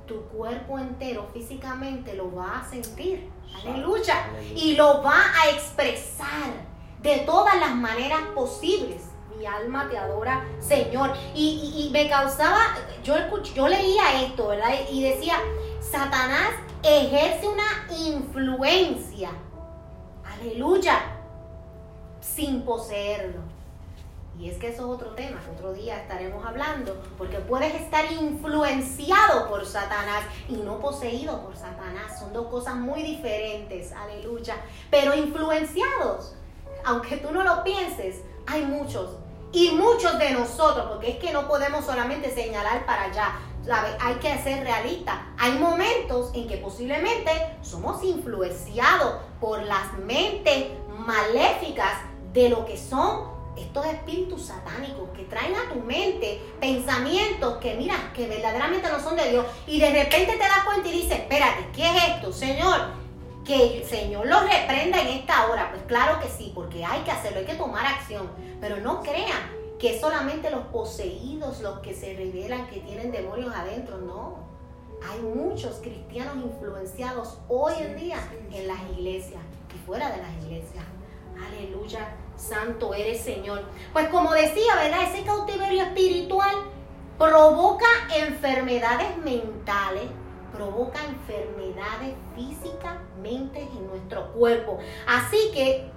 tu 0.07 0.23
cuerpo 0.29 0.79
entero 0.79 1.29
físicamente 1.35 2.15
lo 2.15 2.35
va 2.35 2.61
a 2.61 2.71
sentir. 2.71 3.29
Aleluya. 3.63 4.31
Y 4.57 4.75
lo 4.75 5.03
va 5.03 5.23
a 5.39 5.51
expresar 5.51 6.68
de 7.03 7.19
todas 7.19 7.59
las 7.59 7.75
maneras 7.75 8.21
posibles. 8.35 9.03
Mi 9.37 9.47
alma 9.47 9.89
te 9.89 9.97
adora, 9.97 10.45
Señor. 10.59 11.13
Y, 11.35 11.91
me 11.93 12.09
causaba, 12.09 12.59
yo, 13.05 13.15
yo 13.55 13.69
leía 13.69 14.23
esto, 14.23 14.49
¿verdad? 14.49 14.75
Y 14.91 15.03
decía, 15.03 15.37
Satanás 15.81 16.51
ejerce 16.83 17.47
una 17.47 17.87
influencia. 17.89 19.31
Aleluya. 20.25 20.99
Sin 22.21 22.63
poseerlo. 22.63 23.41
Y 24.39 24.49
es 24.49 24.59
que 24.59 24.69
eso 24.69 24.85
es 24.85 24.89
otro 24.89 25.17
tema, 25.17 25.41
otro 25.53 25.73
día 25.73 25.99
estaremos 25.99 26.47
hablando, 26.47 27.03
porque 27.17 27.39
puedes 27.39 27.75
estar 27.75 28.05
influenciado 28.13 29.49
por 29.49 29.67
Satanás 29.67 30.23
y 30.49 30.59
no 30.59 30.79
poseído 30.79 31.43
por 31.43 31.57
Satanás. 31.57 32.21
Son 32.21 32.33
dos 32.33 32.47
cosas 32.47 32.77
muy 32.77 33.03
diferentes, 33.03 33.91
aleluya. 33.91 34.55
Pero 34.93 35.13
influenciados, 35.17 36.37
aunque 36.85 37.17
tú 37.17 37.31
no 37.31 37.43
lo 37.43 37.63
pienses, 37.65 38.23
hay 38.47 38.65
muchos. 38.65 39.11
Y 39.53 39.71
muchos 39.71 40.19
de 40.19 40.31
nosotros, 40.33 40.87
porque 40.91 41.13
es 41.13 41.17
que 41.17 41.33
no 41.33 41.49
podemos 41.49 41.85
solamente 41.85 42.31
señalar 42.31 42.85
para 42.85 43.05
allá, 43.05 43.33
hay 44.01 44.15
que 44.17 44.39
ser 44.39 44.63
realista. 44.63 45.27
Hay 45.39 45.53
momentos 45.53 46.31
en 46.35 46.49
que 46.49 46.59
posiblemente 46.59 47.31
somos 47.63 48.03
influenciados 48.05 49.17
por 49.41 49.63
las 49.63 49.93
mentes 49.99 50.67
maléficas 50.99 51.93
de 52.33 52.49
lo 52.51 52.65
que 52.67 52.77
son 52.77 53.39
estos 53.57 53.87
espíritus 53.87 54.47
satánicos 54.47 55.09
que 55.17 55.25
traen 55.25 55.55
a 55.57 55.73
tu 55.73 55.81
mente 55.81 56.41
pensamientos 56.61 57.57
que 57.59 57.75
mira, 57.75 58.13
que 58.15 58.29
verdaderamente 58.29 58.89
no 58.89 59.01
son 59.01 59.17
de 59.17 59.31
Dios 59.31 59.47
y 59.67 59.81
de 59.81 59.91
repente 59.91 60.33
te 60.33 60.39
das 60.39 60.65
cuenta 60.65 60.89
y 60.89 60.93
dices, 60.93 61.19
espérate, 61.19 61.67
¿qué 61.75 61.89
es 61.89 62.05
esto? 62.09 62.33
Señor, 62.33 62.81
que 63.49 63.79
el 63.79 63.85
Señor 63.85 64.27
lo 64.27 64.41
reprenda 64.41 65.01
en 65.01 65.09
esta 65.09 65.49
hora. 65.49 65.71
Pues 65.71 65.83
claro 65.85 66.21
que 66.21 66.29
sí, 66.29 66.53
porque 66.55 66.85
hay 66.85 67.01
que 67.01 67.11
hacerlo, 67.11 67.39
hay 67.39 67.47
que 67.47 67.55
tomar 67.55 67.87
acción. 67.87 68.31
Pero 68.61 68.77
no 68.77 69.03
crean 69.03 69.51
que 69.79 69.99
solamente 69.99 70.51
los 70.51 70.67
poseídos 70.67 71.61
los 71.61 71.79
que 71.79 71.95
se 71.95 72.15
revelan 72.15 72.67
que 72.67 72.81
tienen 72.81 73.11
demonios 73.11 73.55
adentro, 73.55 73.97
no. 73.99 74.47
Hay 75.11 75.21
muchos 75.21 75.77
cristianos 75.77 76.37
influenciados 76.37 77.39
hoy 77.49 77.73
en 77.81 77.97
día 77.97 78.19
en 78.53 78.69
las 78.69 78.81
iglesias 78.93 79.41
y 79.75 79.87
fuera 79.87 80.11
de 80.11 80.19
las 80.19 80.33
iglesias. 80.45 80.85
Aleluya, 81.47 82.17
santo 82.37 82.93
eres 82.93 83.23
Señor. 83.23 83.63
Pues 83.95 84.09
como 84.09 84.33
decía, 84.33 84.75
¿verdad? 84.75 85.05
Ese 85.11 85.25
cautiverio 85.25 85.85
espiritual 85.85 86.55
provoca 87.17 87.87
enfermedades 88.15 89.17
mentales, 89.19 90.05
provoca 90.53 90.99
enfermedades 91.05 92.15
físicamente 92.35 93.63
en 93.63 93.87
nuestro 93.87 94.33
cuerpo. 94.33 94.79
Así 95.07 95.51
que 95.53 95.91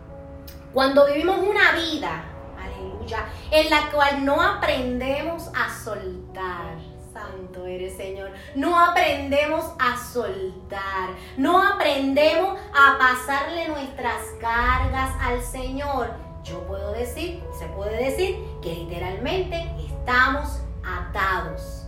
cuando 0.74 1.06
vivimos 1.08 1.40
una 1.40 1.74
vida, 1.74 2.24
aleluya, 2.58 3.26
en 3.52 3.70
la 3.70 3.92
cual 3.92 4.26
no 4.26 4.42
aprendemos 4.42 5.50
a 5.56 5.70
soltar, 5.84 6.78
santo 7.14 7.66
eres 7.66 7.96
Señor. 7.98 8.32
No 8.56 8.78
aprendemos 8.78 9.66
a 9.80 9.98
soltar. 9.98 11.10
No 11.38 11.62
aprendemos 11.62 12.60
a 12.74 12.98
pasarle 12.98 13.68
nuestras 13.68 14.22
cargas 14.40 15.12
al 15.20 15.42
Señor. 15.42 16.12
Yo 16.44 16.66
puedo 16.68 16.92
decir, 16.94 17.44
se 17.60 17.66
puede 17.68 18.04
decir 18.04 18.38
que 18.62 18.74
literalmente 18.74 19.72
estamos 19.86 20.62
atados. 20.84 21.86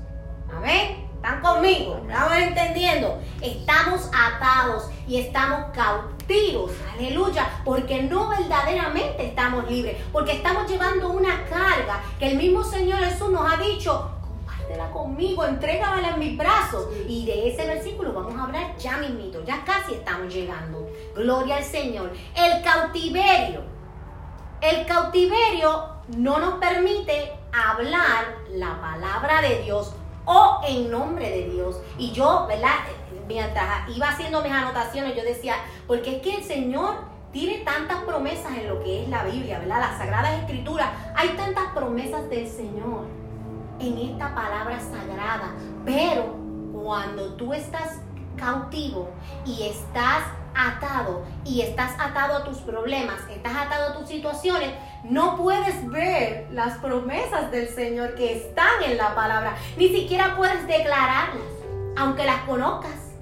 Amén. 0.51 1.02
¿Están 1.23 1.39
conmigo? 1.39 2.01
¿Estamos 2.05 2.33
entendiendo? 2.33 3.17
Estamos 3.41 4.09
atados 4.13 4.89
y 5.07 5.21
estamos 5.21 5.71
cautivos. 5.73 6.73
Aleluya. 6.93 7.61
Porque 7.63 8.03
no 8.03 8.27
verdaderamente 8.27 9.27
estamos 9.27 9.71
libres. 9.71 9.95
Porque 10.11 10.33
estamos 10.33 10.69
llevando 10.69 11.11
una 11.11 11.45
carga 11.45 12.03
que 12.19 12.31
el 12.31 12.37
mismo 12.37 12.61
Señor 12.61 12.99
Jesús 12.99 13.29
nos 13.29 13.49
ha 13.49 13.55
dicho 13.55 14.11
conmigo, 14.91 15.45
entrégamela 15.45 16.09
en 16.09 16.19
mis 16.19 16.37
brazos. 16.37 16.89
Y 17.07 17.25
de 17.25 17.47
ese 17.47 17.65
versículo 17.67 18.11
vamos 18.11 18.35
a 18.35 18.43
hablar 18.43 18.75
ya 18.77 18.97
mismito, 18.97 19.45
ya 19.45 19.63
casi 19.63 19.93
estamos 19.93 20.33
llegando. 20.33 20.89
Gloria 21.15 21.55
al 21.55 21.63
Señor. 21.63 22.11
El 22.35 22.61
cautiverio. 22.63 23.61
El 24.59 24.85
cautiverio 24.85 25.85
no 26.17 26.39
nos 26.39 26.55
permite 26.55 27.31
hablar 27.53 28.25
la 28.49 28.81
palabra 28.81 29.41
de 29.41 29.61
Dios 29.61 29.93
o 30.25 30.61
en 30.67 30.91
nombre 30.91 31.29
de 31.29 31.49
Dios. 31.49 31.81
Y 31.97 32.11
yo, 32.11 32.45
¿verdad? 32.47 32.75
Mientras 33.27 33.89
iba 33.95 34.09
haciendo 34.09 34.41
mis 34.41 34.51
anotaciones, 34.51 35.15
yo 35.15 35.23
decía, 35.23 35.55
porque 35.87 36.17
es 36.17 36.21
que 36.21 36.35
el 36.35 36.43
Señor 36.43 36.95
tiene 37.31 37.59
tantas 37.59 38.03
promesas 38.03 38.55
en 38.57 38.69
lo 38.69 38.83
que 38.83 39.03
es 39.03 39.09
la 39.09 39.23
Biblia, 39.23 39.59
¿verdad? 39.59 39.79
Las 39.79 39.97
Sagradas 39.97 40.39
Escrituras. 40.39 40.89
Hay 41.15 41.29
tantas 41.29 41.71
promesas 41.73 42.29
del 42.29 42.47
Señor 42.47 43.05
en 43.79 43.97
esta 43.97 44.33
palabra 44.35 44.79
sagrada. 44.79 45.55
Pero 45.83 46.35
cuando 46.73 47.33
tú 47.33 47.53
estás 47.53 47.99
cautivo 48.37 49.09
y 49.45 49.63
estás 49.63 50.23
atado 50.55 51.25
y 51.45 51.61
estás 51.61 51.93
atado 51.99 52.37
a 52.37 52.43
tus 52.43 52.57
problemas, 52.59 53.19
estás 53.29 53.55
atado 53.55 53.91
a 53.91 53.97
tus 53.97 54.07
situaciones, 54.07 54.69
no 55.03 55.37
puedes 55.37 55.89
ver 55.89 56.47
las 56.51 56.77
promesas 56.79 57.51
del 57.51 57.67
Señor 57.69 58.15
que 58.15 58.37
están 58.37 58.83
en 58.85 58.97
la 58.97 59.15
palabra. 59.15 59.55
Ni 59.77 59.89
siquiera 59.89 60.35
puedes 60.35 60.65
declararlas, 60.67 61.43
aunque 61.97 62.25
las 62.25 62.41
conozcas, 62.43 63.13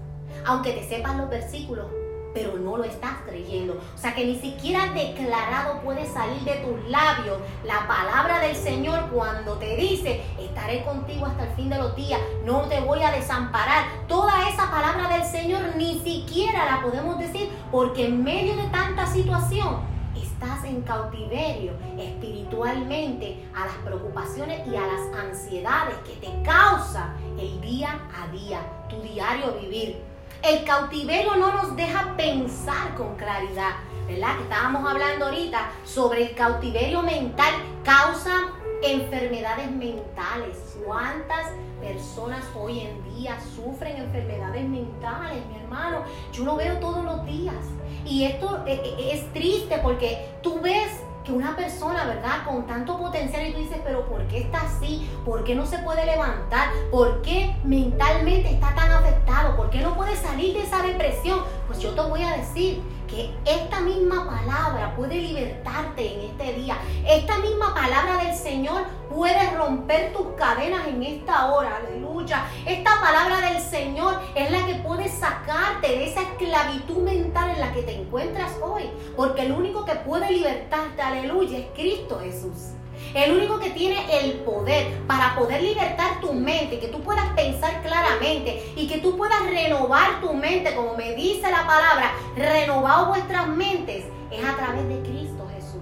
aunque 0.46 0.74
te 0.74 0.88
sepan 0.88 1.18
los 1.18 1.30
versículos 1.30 2.01
pero 2.34 2.58
no 2.58 2.78
lo 2.78 2.84
estás 2.84 3.14
creyendo. 3.26 3.74
O 3.74 3.98
sea 3.98 4.14
que 4.14 4.26
ni 4.26 4.40
siquiera 4.40 4.92
declarado 4.94 5.82
puede 5.82 6.06
salir 6.06 6.42
de 6.42 6.56
tus 6.58 6.90
labios 6.90 7.38
la 7.64 7.88
palabra 7.88 8.40
del 8.40 8.56
Señor 8.56 9.10
cuando 9.12 9.56
te 9.56 9.76
dice, 9.76 10.22
estaré 10.40 10.84
contigo 10.84 11.26
hasta 11.26 11.50
el 11.50 11.56
fin 11.56 11.70
de 11.70 11.78
los 11.78 11.96
días, 11.96 12.20
no 12.46 12.62
te 12.64 12.80
voy 12.80 13.02
a 13.04 13.12
desamparar. 13.12 13.86
Toda 14.08 14.50
esa 14.50 14.70
palabra 14.70 15.10
del 15.10 15.24
Señor 15.24 15.76
ni 15.76 16.00
siquiera 16.00 16.66
la 16.66 16.82
podemos 16.82 17.18
decir 17.20 17.50
porque 17.72 18.08
en 18.08 18.24
medio 18.24 18.56
de 18.56 18.68
tanta 18.70 19.06
situación 19.08 19.92
estás 20.16 20.64
en 20.66 20.82
cautiverio 20.82 21.74
espiritualmente 21.98 23.48
a 23.56 23.66
las 23.68 23.76
preocupaciones 23.86 24.68
y 24.68 24.76
a 24.76 24.82
las 24.82 25.26
ansiedades 25.26 25.96
que 26.00 26.16
te 26.16 26.42
causa 26.44 27.14
el 27.38 27.62
día 27.62 28.00
a 28.16 28.28
día, 28.32 28.62
tu 28.90 29.02
diario 29.02 29.54
vivir. 29.60 30.11
El 30.44 30.64
cautiverio 30.64 31.36
no 31.36 31.54
nos 31.54 31.76
deja 31.76 32.16
pensar 32.18 32.96
con 32.96 33.16
claridad, 33.16 33.74
¿verdad? 34.08 34.38
Que 34.38 34.44
estábamos 34.44 34.90
hablando 34.90 35.26
ahorita 35.26 35.70
sobre 35.86 36.24
el 36.24 36.36
cautiverio 36.36 37.04
mental, 37.04 37.54
causa 37.84 38.48
enfermedades 38.82 39.70
mentales. 39.70 40.58
¿Cuántas 40.84 41.52
personas 41.80 42.44
hoy 42.56 42.80
en 42.80 43.16
día 43.16 43.38
sufren 43.56 43.98
enfermedades 43.98 44.68
mentales, 44.68 45.46
mi 45.46 45.60
hermano? 45.60 46.06
Yo 46.34 46.44
lo 46.44 46.56
veo 46.56 46.76
todos 46.80 47.06
los 47.06 47.24
días. 47.28 47.64
Y 48.04 48.24
esto 48.24 48.64
eh, 48.66 48.82
eh, 48.84 49.12
es 49.14 49.32
triste 49.34 49.78
porque 49.84 50.28
tú 50.42 50.60
ves 50.60 51.02
que 51.24 51.32
una 51.32 51.56
persona, 51.56 52.06
¿verdad? 52.06 52.46
Con 52.46 52.66
tanto 52.66 52.98
potencial 52.98 53.48
y 53.48 53.54
tú 53.54 53.60
dices, 53.60 53.80
pero 53.84 54.06
¿por 54.06 54.26
qué 54.28 54.40
está 54.40 54.62
así? 54.62 55.10
¿Por 55.26 55.44
qué 55.44 55.56
no 55.56 55.66
se 55.66 55.80
puede 55.80 56.06
levantar? 56.06 56.70
¿Por 56.90 57.22
qué 57.22 57.56
mentalmente 57.64 58.52
está 58.52 58.74
tan 58.76 58.92
afectado? 58.92 59.56
¿Por 59.56 59.70
qué 59.70 59.80
no 59.80 59.96
puede 59.96 60.16
salir 60.16 60.54
de 60.54 60.64
esa 60.64 60.82
depresión? 60.82 61.42
Pues 61.68 61.80
yo 61.80 61.92
te 61.92 62.02
voy 62.02 62.24
a 62.24 62.38
decir 62.38 62.82
que 63.08 63.34
esta 63.46 63.82
misma 63.82 64.26
palabra 64.26 64.96
puede 64.96 65.16
libertarte 65.16 66.14
en 66.14 66.30
este 66.32 66.54
día. 66.54 66.78
Esta 67.06 67.38
misma 67.40 67.74
palabra 67.74 68.24
del 68.24 68.34
Señor 68.34 68.84
puede 69.10 69.52
romper 69.52 70.14
tus 70.14 70.28
cadenas 70.38 70.88
en 70.88 71.04
esta 71.04 71.52
hora. 71.52 71.82
Aleluya. 72.12 72.46
Esta 72.66 73.00
palabra 73.00 73.40
del 73.40 73.62
Señor 73.62 74.20
es 74.36 74.52
la 74.52 74.66
que 74.66 74.76
puede 74.76 75.08
sacarte 75.08 75.88
de 75.88 76.10
esa 76.10 76.22
esclavitud 76.24 76.98
mental 76.98 77.52
en 77.52 77.62
la 77.62 77.72
que 77.72 77.84
te 77.84 77.96
encuentras 77.96 78.52
hoy. 78.62 78.84
Porque 79.16 79.44
el 79.44 79.54
único 79.54 79.86
que 79.86 79.96
puede 79.96 80.30
libertarte, 80.30 81.02
aleluya, 81.02 81.60
es 81.60 81.68
Cristo 81.74 82.20
Jesús. 82.22 82.74
El 83.14 83.32
único 83.38 83.60
que 83.60 83.70
tiene 83.70 84.20
el 84.20 84.42
poder 84.42 85.00
para 85.08 85.36
poder 85.36 85.62
libertar 85.62 86.20
tu 86.20 86.34
mente, 86.34 86.80
que 86.80 86.90
tú 86.90 87.02
puedas 87.02 87.30
pensar 87.30 87.82
claramente 87.82 88.74
y 88.76 88.88
que 88.90 88.98
tú 88.98 89.16
puedas 89.16 89.46
renovar 89.46 90.20
tu 90.20 90.34
mente, 90.34 90.76
como 90.76 90.96
me 90.96 91.16
dice 91.16 91.50
la 91.50 91.66
palabra, 91.66 92.12
renovar 92.36 93.08
vuestras 93.08 93.48
mentes, 93.48 94.04
es 94.32 94.44
a 94.44 94.58
través 94.58 94.86
de 94.90 95.00
Cristo 95.02 95.48
Jesús. 95.56 95.82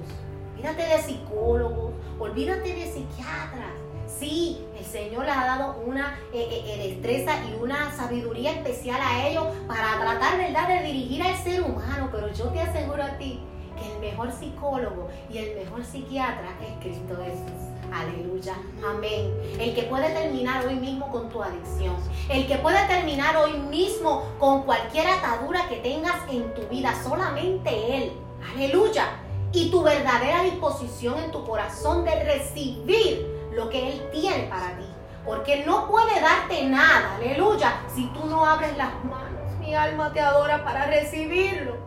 Olvídate 0.54 0.84
de 0.84 1.02
psicólogos, 1.02 1.94
olvídate 2.20 2.76
de 2.76 2.86
psiquiatras. 2.86 3.79
Sí, 4.20 4.58
el 4.78 4.84
Señor 4.84 5.24
les 5.24 5.34
ha 5.34 5.46
dado 5.46 5.82
una 5.86 6.20
eh, 6.34 6.46
eh, 6.52 6.64
eh, 6.68 6.90
destreza 6.90 7.32
y 7.46 7.54
una 7.64 7.90
sabiduría 7.96 8.52
especial 8.52 9.00
a 9.02 9.26
ellos 9.26 9.46
para 9.66 9.98
tratar, 9.98 10.38
¿verdad?, 10.38 10.68
de 10.68 10.88
dirigir 10.88 11.24
al 11.24 11.38
ser 11.38 11.62
humano, 11.62 12.10
pero 12.12 12.28
yo 12.34 12.46
te 12.50 12.60
aseguro 12.60 13.02
a 13.02 13.18
ti 13.18 13.40
que 13.78 13.94
el 13.94 14.00
mejor 14.00 14.34
psicólogo 14.34 15.08
y 15.32 15.38
el 15.38 15.56
mejor 15.56 15.86
psiquiatra 15.86 16.50
es 16.62 16.84
Cristo 16.84 17.16
Jesús. 17.24 17.70
Aleluya, 17.94 18.56
amén. 18.86 19.34
El 19.58 19.74
que 19.74 19.84
puede 19.84 20.10
terminar 20.10 20.68
hoy 20.68 20.76
mismo 20.76 21.10
con 21.12 21.30
tu 21.30 21.42
adicción. 21.42 21.96
El 22.28 22.46
que 22.46 22.58
puede 22.58 22.86
terminar 22.88 23.38
hoy 23.38 23.54
mismo 23.54 24.24
con 24.38 24.64
cualquier 24.64 25.08
atadura 25.08 25.70
que 25.70 25.78
tengas 25.78 26.18
en 26.30 26.54
tu 26.54 26.64
vida. 26.64 26.94
Solamente 27.04 27.70
Él. 27.96 28.12
Aleluya. 28.54 29.06
Y 29.54 29.72
tu 29.72 29.82
verdadera 29.82 30.44
disposición 30.44 31.18
en 31.20 31.32
tu 31.32 31.46
corazón 31.46 32.04
de 32.04 32.24
recibir 32.24 33.39
lo 33.60 33.70
que 33.70 33.92
Él 33.92 34.10
tiene 34.12 34.44
para 34.44 34.78
ti. 34.78 34.86
Porque 35.26 35.66
no 35.66 35.88
puede 35.88 36.20
darte 36.22 36.64
nada, 36.64 37.16
aleluya, 37.16 37.82
si 37.94 38.08
tú 38.08 38.26
no 38.26 38.46
abres 38.46 38.76
las 38.78 38.94
manos 39.04 39.30
mi 39.60 39.76
alma 39.76 40.12
te 40.12 40.20
adora 40.20 40.64
para 40.64 40.88
recibirlo. 40.88 41.78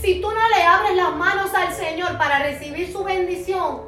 Si 0.00 0.20
tú 0.20 0.28
no 0.32 0.48
le 0.48 0.64
abres 0.64 0.96
las 0.96 1.14
manos 1.14 1.54
al 1.54 1.72
Señor 1.72 2.18
para 2.18 2.40
recibir 2.40 2.90
su 2.90 3.04
bendición, 3.04 3.82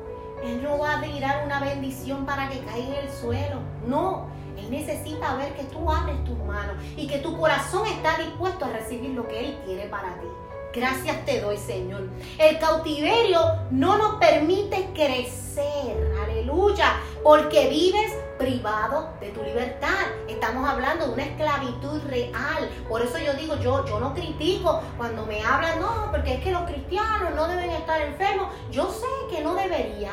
Él 0.45 0.63
no 0.63 0.79
va 0.79 0.99
a 0.99 1.01
tirar 1.01 1.45
una 1.45 1.59
bendición 1.59 2.25
para 2.25 2.49
que 2.49 2.61
caiga 2.61 3.01
en 3.01 3.07
el 3.07 3.11
suelo. 3.11 3.59
No, 3.87 4.29
Él 4.57 4.71
necesita 4.71 5.35
ver 5.37 5.55
que 5.55 5.65
tú 5.65 5.91
abres 5.91 6.23
tus 6.25 6.39
manos 6.39 6.77
y 6.97 7.09
que 7.09 7.19
tu 7.19 7.37
corazón 7.37 7.87
está 7.87 8.17
dispuesto 8.19 8.65
a 8.65 8.69
recibir 8.69 9.11
lo 9.11 9.27
que 9.27 9.41
Él 9.41 9.59
tiene 9.65 9.87
para 9.87 10.15
ti. 10.21 10.27
Gracias 10.73 11.25
te 11.27 11.41
doy, 11.41 11.59
Señor. 11.59 12.09
El 12.39 12.59
cautiverio 12.59 13.41
no 13.71 13.99
nos 13.99 14.15
permite 14.15 14.89
crecer. 14.95 16.15
Aleluya. 16.25 16.95
Porque 17.23 17.69
vives 17.69 18.13
privado 18.39 19.11
de 19.21 19.31
tu 19.31 19.43
libertad. 19.43 20.07
Estamos 20.29 20.69
hablando 20.69 21.07
de 21.07 21.13
una 21.13 21.25
esclavitud 21.25 22.03
real. 22.09 22.69
Por 22.89 23.03
eso 23.03 23.19
yo 23.19 23.35
digo, 23.35 23.57
yo, 23.57 23.85
yo 23.87 24.01
no 24.01 24.13
critico 24.13 24.81
cuando 24.97 25.25
me 25.27 25.43
hablan, 25.43 25.81
no, 25.81 26.11
porque 26.11 26.35
es 26.35 26.45
que 26.45 26.51
los 26.51 26.63
cristianos 26.63 27.35
no 27.37 27.47
deben 27.47 27.71
estar 27.71 28.01
enfermos. 28.01 28.49
Yo 28.71 28.91
sé 28.91 29.07
que 29.31 29.43
no 29.43 29.55
debería. 29.55 30.11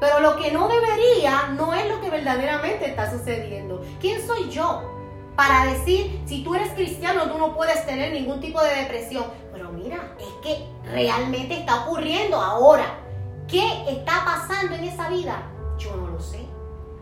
Pero 0.00 0.20
lo 0.20 0.36
que 0.36 0.50
no 0.52 0.68
debería 0.68 1.48
no 1.56 1.74
es 1.74 1.88
lo 1.88 2.00
que 2.00 2.08
verdaderamente 2.08 2.86
está 2.86 3.10
sucediendo. 3.10 3.82
¿Quién 4.00 4.26
soy 4.26 4.48
yo? 4.48 4.82
Para 5.36 5.66
decir, 5.66 6.22
si 6.26 6.42
tú 6.42 6.54
eres 6.54 6.72
cristiano, 6.72 7.30
tú 7.30 7.38
no 7.38 7.54
puedes 7.54 7.84
tener 7.84 8.12
ningún 8.12 8.40
tipo 8.40 8.62
de 8.62 8.74
depresión. 8.74 9.24
Pero 9.52 9.70
mira, 9.70 10.16
es 10.18 10.32
que 10.42 10.66
realmente 10.84 11.54
está 11.54 11.84
ocurriendo 11.84 12.40
ahora. 12.40 13.00
¿Qué 13.46 13.62
está 13.88 14.24
pasando 14.24 14.74
en 14.76 14.84
esa 14.84 15.08
vida? 15.08 15.42
Yo 15.78 15.94
no 15.96 16.07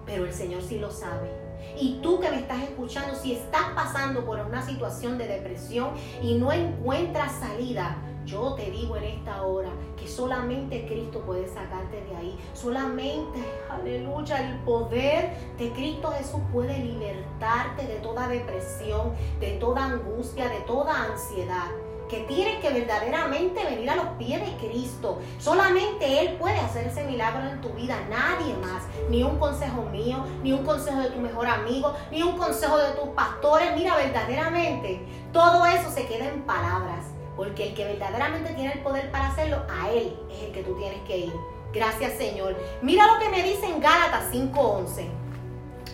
pero 0.07 0.25
el 0.25 0.33
Señor 0.33 0.63
sí 0.63 0.79
lo 0.79 0.91
sabe. 0.91 1.31
Y 1.79 1.99
tú 2.03 2.21
que 2.21 2.31
me 2.31 2.39
estás 2.39 2.63
escuchando, 2.63 3.15
si 3.15 3.33
estás 3.33 3.67
pasando 3.75 4.25
por 4.25 4.41
una 4.41 4.65
situación 4.65 5.19
de 5.19 5.27
depresión 5.27 5.91
y 6.23 6.37
no 6.37 6.53
encuentras 6.53 7.33
salida, 7.33 7.99
yo 8.25 8.55
te 8.55 8.71
digo 8.71 8.97
en 8.97 9.05
esta 9.05 9.43
hora 9.43 9.71
que 9.97 10.09
solamente 10.09 10.87
Cristo 10.87 11.21
puede 11.21 11.47
sacarte 11.49 12.03
de 12.03 12.17
ahí. 12.17 12.39
Solamente, 12.55 13.39
aleluya, 13.71 14.49
el 14.49 14.59
poder 14.61 15.37
de 15.59 15.73
Cristo 15.73 16.13
Jesús 16.13 16.41
puede 16.53 16.79
libertarte 16.79 17.87
de 17.87 17.97
toda 17.97 18.29
depresión, 18.29 19.13
de 19.39 19.53
toda 19.59 19.85
angustia, 19.85 20.49
de 20.49 20.61
toda 20.61 21.05
ansiedad 21.05 21.71
que 22.09 22.21
tienes 22.21 22.61
que 22.61 22.71
verdaderamente 22.71 23.65
venir 23.65 23.91
a 23.91 23.97
los 23.97 24.07
pies 24.19 24.41
de 24.41 24.57
Cristo. 24.57 25.21
Solamente 25.39 26.21
Él 26.21 26.37
puede 26.39 26.59
hacer 26.59 26.87
ese 26.87 27.05
milagro 27.05 27.49
en 27.49 27.61
tu 27.61 27.71
vida, 27.71 27.99
nadie 28.09 28.55
más. 28.55 28.85
Ni 29.09 29.23
un 29.23 29.39
consejo 29.39 29.83
mío, 29.83 30.25
ni 30.43 30.53
un 30.53 30.65
consejo 30.65 31.01
de 31.01 31.11
tu 31.11 31.19
mejor 31.19 31.47
amigo, 31.47 31.95
ni 32.11 32.23
un 32.23 32.37
consejo 32.37 32.79
de 32.79 32.93
tus 32.93 33.09
pastores. 33.09 33.75
Mira, 33.75 33.97
verdaderamente, 33.97 35.05
todo 35.33 35.67
eso 35.67 35.91
se 35.91 36.07
queda 36.07 36.29
en 36.29 36.43
palabras. 36.43 37.05
Porque 37.37 37.69
el 37.69 37.75
que 37.75 37.85
verdaderamente 37.85 38.55
tiene 38.55 38.73
el 38.73 38.83
poder 38.83 39.11
para 39.11 39.29
hacerlo, 39.29 39.63
a 39.69 39.91
Él 39.91 40.17
es 40.31 40.43
el 40.43 40.53
que 40.53 40.63
tú 40.63 40.75
tienes 40.77 41.01
que 41.03 41.19
ir. 41.19 41.33
Gracias 41.73 42.15
Señor. 42.15 42.57
Mira 42.81 43.07
lo 43.07 43.19
que 43.19 43.29
me 43.29 43.43
dice 43.43 43.67
en 43.67 43.81
Gálatas 43.81 44.33
5.11. 44.33 45.07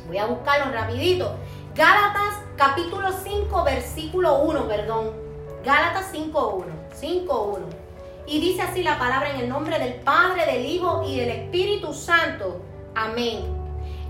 Voy 0.07 0.19
a 0.19 0.27
buscarlo 0.27 0.73
rapidito. 0.73 1.35
Gálatas 1.75 2.39
capítulo 2.57 3.11
5 3.11 3.65
versículo 3.65 4.43
1, 4.43 4.69
perdón. 4.69 5.22
Gálatas 5.65 6.13
5.1. 6.13 6.65
5.1. 7.01 7.59
Y 8.27 8.41
dice 8.41 8.63
así 8.63 8.83
la 8.83 8.99
palabra 8.99 9.31
en 9.31 9.41
el 9.41 9.49
nombre 9.49 9.79
del 9.79 9.95
Padre, 9.95 10.47
del 10.47 10.67
Hijo 10.67 11.03
y 11.07 11.19
del 11.19 11.29
Espíritu 11.29 11.93
Santo. 11.93 12.61
Amén. 12.95 13.45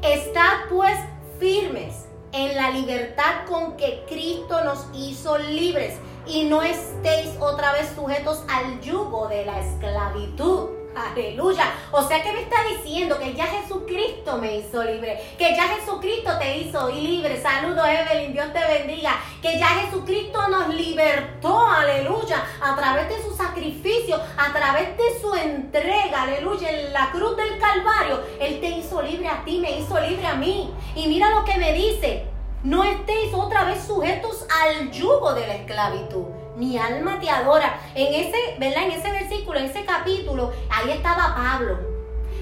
Estad 0.03 0.69
pues 0.69 0.99
firmes 1.39 2.07
en 2.33 2.57
la 2.57 2.71
libertad 2.71 3.47
con 3.49 3.77
que 3.77 4.05
Cristo 4.09 4.65
nos 4.65 4.87
hizo 4.95 5.39
libres 5.39 5.99
y 6.27 6.45
no 6.45 6.63
estéis 6.63 7.31
otra 7.41 7.73
vez 7.73 7.93
sujetos 7.95 8.43
al 8.49 8.81
yugo 8.81 9.29
de 9.29 9.45
la 9.45 9.61
esclavitud. 9.61 10.82
Aleluya. 10.95 11.73
O 11.91 12.03
sea 12.03 12.23
que 12.23 12.33
me 12.33 12.43
está 12.43 12.57
diciendo 12.65 13.19
que 13.19 13.35
ya 13.35 13.47
Jesucristo 13.47 14.39
me 14.39 14.59
hizo 14.59 14.85
libre, 14.85 15.19
que 15.39 15.55
ya 15.57 15.69
Jesucristo 15.69 16.31
te 16.39 16.59
hizo 16.59 16.91
libre. 16.91 17.41
Saludos 17.41 17.87
Evelyn, 17.87 18.33
Dios 18.33 18.53
te 18.53 18.61
bendiga. 18.61 19.19
Que 19.41 19.59
ya 19.59 19.69
Jesucristo 19.69 20.49
nos 20.49 20.75
libertó, 20.75 21.67
aleluya, 21.67 22.45
a 22.61 22.77
través 22.77 23.09
de 23.09 23.23
su 23.23 23.35
sacrificio, 23.35 24.21
a 24.37 24.53
través 24.53 24.97
de 24.97 25.21
su 25.21 25.35
entrega, 25.35 26.23
aleluya, 26.23 26.71
en 26.71 26.93
la 26.93 27.11
cruz 27.11 27.37
del 27.37 27.59
Calvario. 27.59 28.21
Él 28.41 28.61
te 28.61 28.69
hizo 28.69 29.03
libre 29.03 29.29
a 29.29 29.45
ti, 29.45 29.59
me 29.59 29.79
hizo 29.79 29.99
libre 30.01 30.27
a 30.27 30.35
mí. 30.35 30.73
Y 30.95 31.07
mira 31.07 31.31
lo 31.31 31.45
que 31.45 31.57
me 31.57 31.73
dice. 31.73 32.27
No 32.63 32.85
estéis 32.85 33.35
otra 33.35 33.65
vez 33.65 33.83
sujetos 33.85 34.47
al 34.63 34.93
yugo 34.93 35.35
de 35.35 35.47
la 35.49 35.55
esclavitud 35.57 36.42
mi 36.57 36.79
alma 36.79 37.19
te 37.21 37.31
adora. 37.31 37.81
En 37.95 38.15
ese, 38.15 38.57
¿verdad? 38.59 38.85
En 38.85 38.93
ese 38.93 39.11
versículo, 39.11 39.59
en 39.59 39.67
ese 39.67 39.85
capítulo, 39.85 40.53
ahí 40.71 40.91
estaba 40.91 41.35
Pablo, 41.35 41.79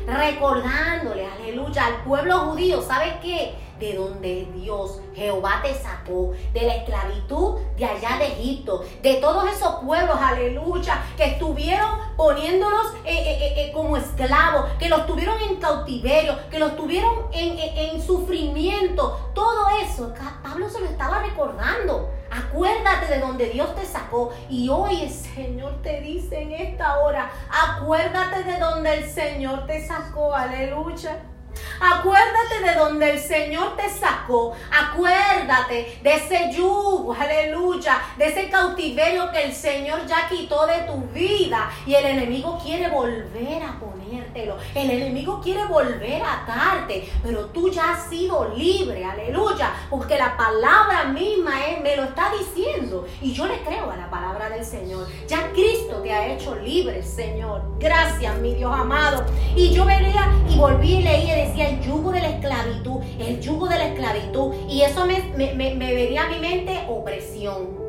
recordándole, 0.06 1.26
aleluya, 1.26 1.86
al 1.86 2.04
pueblo 2.04 2.38
judío, 2.40 2.82
¿sabes 2.82 3.14
qué? 3.22 3.54
De 3.78 3.94
donde 3.94 4.46
Dios, 4.54 5.00
Jehová 5.14 5.60
te 5.62 5.74
sacó, 5.74 6.32
de 6.52 6.62
la 6.62 6.74
esclavitud 6.74 7.60
de 7.78 7.84
allá 7.86 8.18
de 8.18 8.26
Egipto, 8.26 8.84
de 9.02 9.14
todos 9.14 9.50
esos 9.50 9.76
pueblos, 9.76 10.18
aleluya, 10.20 11.02
que 11.16 11.24
estuvieron 11.24 11.90
poniéndolos 12.16 12.94
eh, 13.04 13.14
eh, 13.14 13.54
eh, 13.56 13.72
como 13.72 13.96
esclavos, 13.96 14.66
que 14.78 14.90
los 14.90 15.06
tuvieron 15.06 15.40
en 15.40 15.56
cautiverio, 15.56 16.34
que 16.50 16.58
los 16.58 16.76
tuvieron 16.76 17.26
en, 17.32 17.58
en 17.58 18.02
sufrimiento, 18.02 19.30
todo 19.34 19.68
eso, 19.82 20.12
Pablo 20.42 20.68
se 20.68 20.80
lo 20.80 20.86
estaba 20.86 21.20
recordando. 21.20 22.19
Acuérdate 22.30 23.06
de 23.14 23.20
donde 23.20 23.50
Dios 23.50 23.74
te 23.74 23.84
sacó. 23.84 24.32
Y 24.48 24.68
hoy 24.68 25.02
el 25.02 25.10
Señor 25.10 25.82
te 25.82 26.00
dice 26.00 26.40
en 26.40 26.52
esta 26.52 26.98
hora, 27.00 27.30
acuérdate 27.50 28.44
de 28.44 28.58
donde 28.58 28.94
el 28.94 29.10
Señor 29.10 29.66
te 29.66 29.86
sacó. 29.86 30.34
Aleluya. 30.34 31.22
Acuérdate 31.80 32.60
de 32.64 32.74
donde 32.74 33.10
el 33.10 33.18
Señor 33.18 33.76
te 33.76 33.88
sacó. 33.88 34.54
Acuérdate 34.70 35.98
de 36.02 36.14
ese 36.14 36.52
yugo, 36.52 37.14
aleluya, 37.18 38.00
de 38.16 38.26
ese 38.26 38.48
cautiverio 38.48 39.30
que 39.32 39.44
el 39.44 39.54
Señor 39.54 40.06
ya 40.06 40.28
quitó 40.28 40.66
de 40.66 40.78
tu 40.82 40.98
vida. 41.12 41.70
Y 41.86 41.94
el 41.94 42.04
enemigo 42.04 42.58
quiere 42.62 42.88
volver 42.90 43.62
a 43.62 43.78
El 44.74 44.90
enemigo 44.90 45.40
quiere 45.42 45.64
volver 45.66 46.22
a 46.22 46.42
atarte. 46.42 47.10
Pero 47.22 47.46
tú 47.46 47.70
ya 47.70 47.92
has 47.92 48.08
sido 48.08 48.52
libre, 48.56 49.04
aleluya. 49.04 49.72
Porque 49.88 50.18
la 50.18 50.36
palabra 50.36 51.04
misma 51.04 51.52
me 51.82 51.96
lo 51.96 52.04
está 52.04 52.30
diciendo. 52.38 53.06
Y 53.20 53.32
yo 53.32 53.46
le 53.46 53.62
creo 53.62 53.90
a 53.90 53.96
la 53.96 54.10
palabra 54.10 54.48
del 54.50 54.64
Señor. 54.64 55.06
Ya 55.26 55.50
Cristo 55.52 56.00
te 56.02 56.12
ha 56.12 56.32
hecho 56.32 56.56
libre, 56.56 57.02
Señor. 57.02 57.62
Gracias, 57.78 58.38
mi 58.38 58.54
Dios 58.54 58.72
amado. 58.74 59.24
Y 59.54 59.70
yo 59.70 59.84
venía 59.84 60.30
y 60.48 60.56
volví 60.56 60.96
y 60.96 61.02
leí 61.02 61.30
decía 61.30 61.70
el 61.70 61.80
yugo 61.80 62.12
de 62.12 62.20
la 62.20 62.30
esclavitud, 62.30 63.02
el 63.18 63.40
yugo 63.40 63.68
de 63.68 63.78
la 63.78 63.86
esclavitud. 63.88 64.54
Y 64.68 64.82
eso 64.82 65.06
me, 65.06 65.20
me, 65.54 65.74
venía 65.74 66.26
a 66.26 66.28
mi 66.28 66.38
mente 66.38 66.84
opresión 66.88 67.79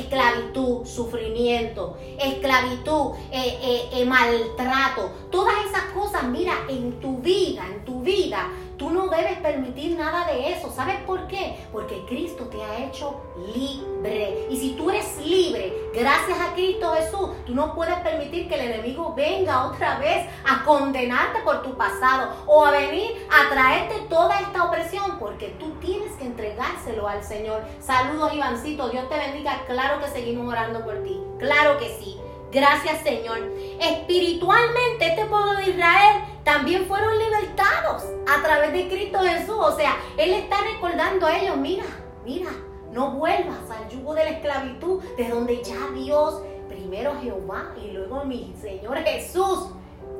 esclavitud, 0.00 0.86
sufrimiento, 0.86 1.96
esclavitud, 2.18 3.14
eh, 3.30 3.58
eh, 3.62 3.88
eh, 3.92 4.04
maltrato, 4.04 5.10
todas 5.30 5.54
esas 5.66 5.84
cosas, 5.92 6.24
mira, 6.24 6.53
en 6.68 7.00
tu 7.00 7.18
vida, 7.18 7.64
en 7.66 7.84
tu 7.84 8.00
vida, 8.02 8.48
Tú 8.76 8.90
no 8.90 9.06
debes 9.06 9.38
permitir 9.38 9.96
nada 9.96 10.26
de 10.26 10.52
eso. 10.52 10.70
¿Sabes 10.70 10.96
por 11.02 11.26
qué? 11.28 11.56
Porque 11.72 12.04
Cristo 12.06 12.44
te 12.46 12.62
ha 12.62 12.84
hecho 12.84 13.20
libre. 13.54 14.46
Y 14.50 14.56
si 14.56 14.70
tú 14.72 14.90
eres 14.90 15.16
libre, 15.24 15.72
gracias 15.94 16.40
a 16.40 16.52
Cristo 16.54 16.92
Jesús, 16.94 17.30
tú 17.46 17.54
no 17.54 17.74
puedes 17.74 17.94
permitir 17.98 18.48
que 18.48 18.56
el 18.56 18.72
enemigo 18.72 19.14
venga 19.14 19.66
otra 19.66 19.98
vez 19.98 20.26
a 20.44 20.64
condenarte 20.64 21.40
por 21.40 21.62
tu 21.62 21.76
pasado 21.76 22.30
o 22.46 22.64
a 22.64 22.72
venir 22.72 23.26
a 23.30 23.48
traerte 23.52 23.94
toda 24.08 24.40
esta 24.40 24.64
opresión, 24.64 25.18
porque 25.18 25.54
tú 25.60 25.70
tienes 25.80 26.12
que 26.16 26.24
entregárselo 26.24 27.06
al 27.06 27.22
Señor. 27.22 27.62
Saludos, 27.80 28.34
Ivancito. 28.34 28.88
Dios 28.88 29.08
te 29.08 29.16
bendiga. 29.16 29.64
Claro 29.66 30.00
que 30.00 30.08
seguimos 30.08 30.48
orando 30.48 30.84
por 30.84 31.02
ti. 31.04 31.20
Claro 31.38 31.78
que 31.78 31.96
sí. 32.00 32.16
Gracias, 32.54 33.02
Señor. 33.02 33.38
Espiritualmente, 33.80 35.08
este 35.08 35.24
pueblo 35.24 35.56
de 35.56 35.70
Israel 35.70 36.22
también 36.44 36.86
fueron 36.86 37.18
libertados 37.18 38.04
a 38.28 38.40
través 38.44 38.72
de 38.72 38.88
Cristo 38.88 39.18
Jesús. 39.18 39.56
O 39.58 39.76
sea, 39.76 39.96
Él 40.16 40.32
está 40.34 40.58
recordando 40.62 41.26
a 41.26 41.36
ellos, 41.36 41.56
mira, 41.56 41.84
mira, 42.24 42.50
no 42.92 43.10
vuelvas 43.10 43.68
al 43.70 43.88
yugo 43.88 44.14
de 44.14 44.24
la 44.24 44.30
esclavitud, 44.30 45.02
de 45.16 45.28
donde 45.28 45.64
ya 45.64 45.90
Dios, 45.96 46.42
primero 46.68 47.16
Jehová 47.20 47.74
y 47.82 47.90
luego 47.90 48.24
mi 48.24 48.54
Señor 48.62 48.98
Jesús, 48.98 49.70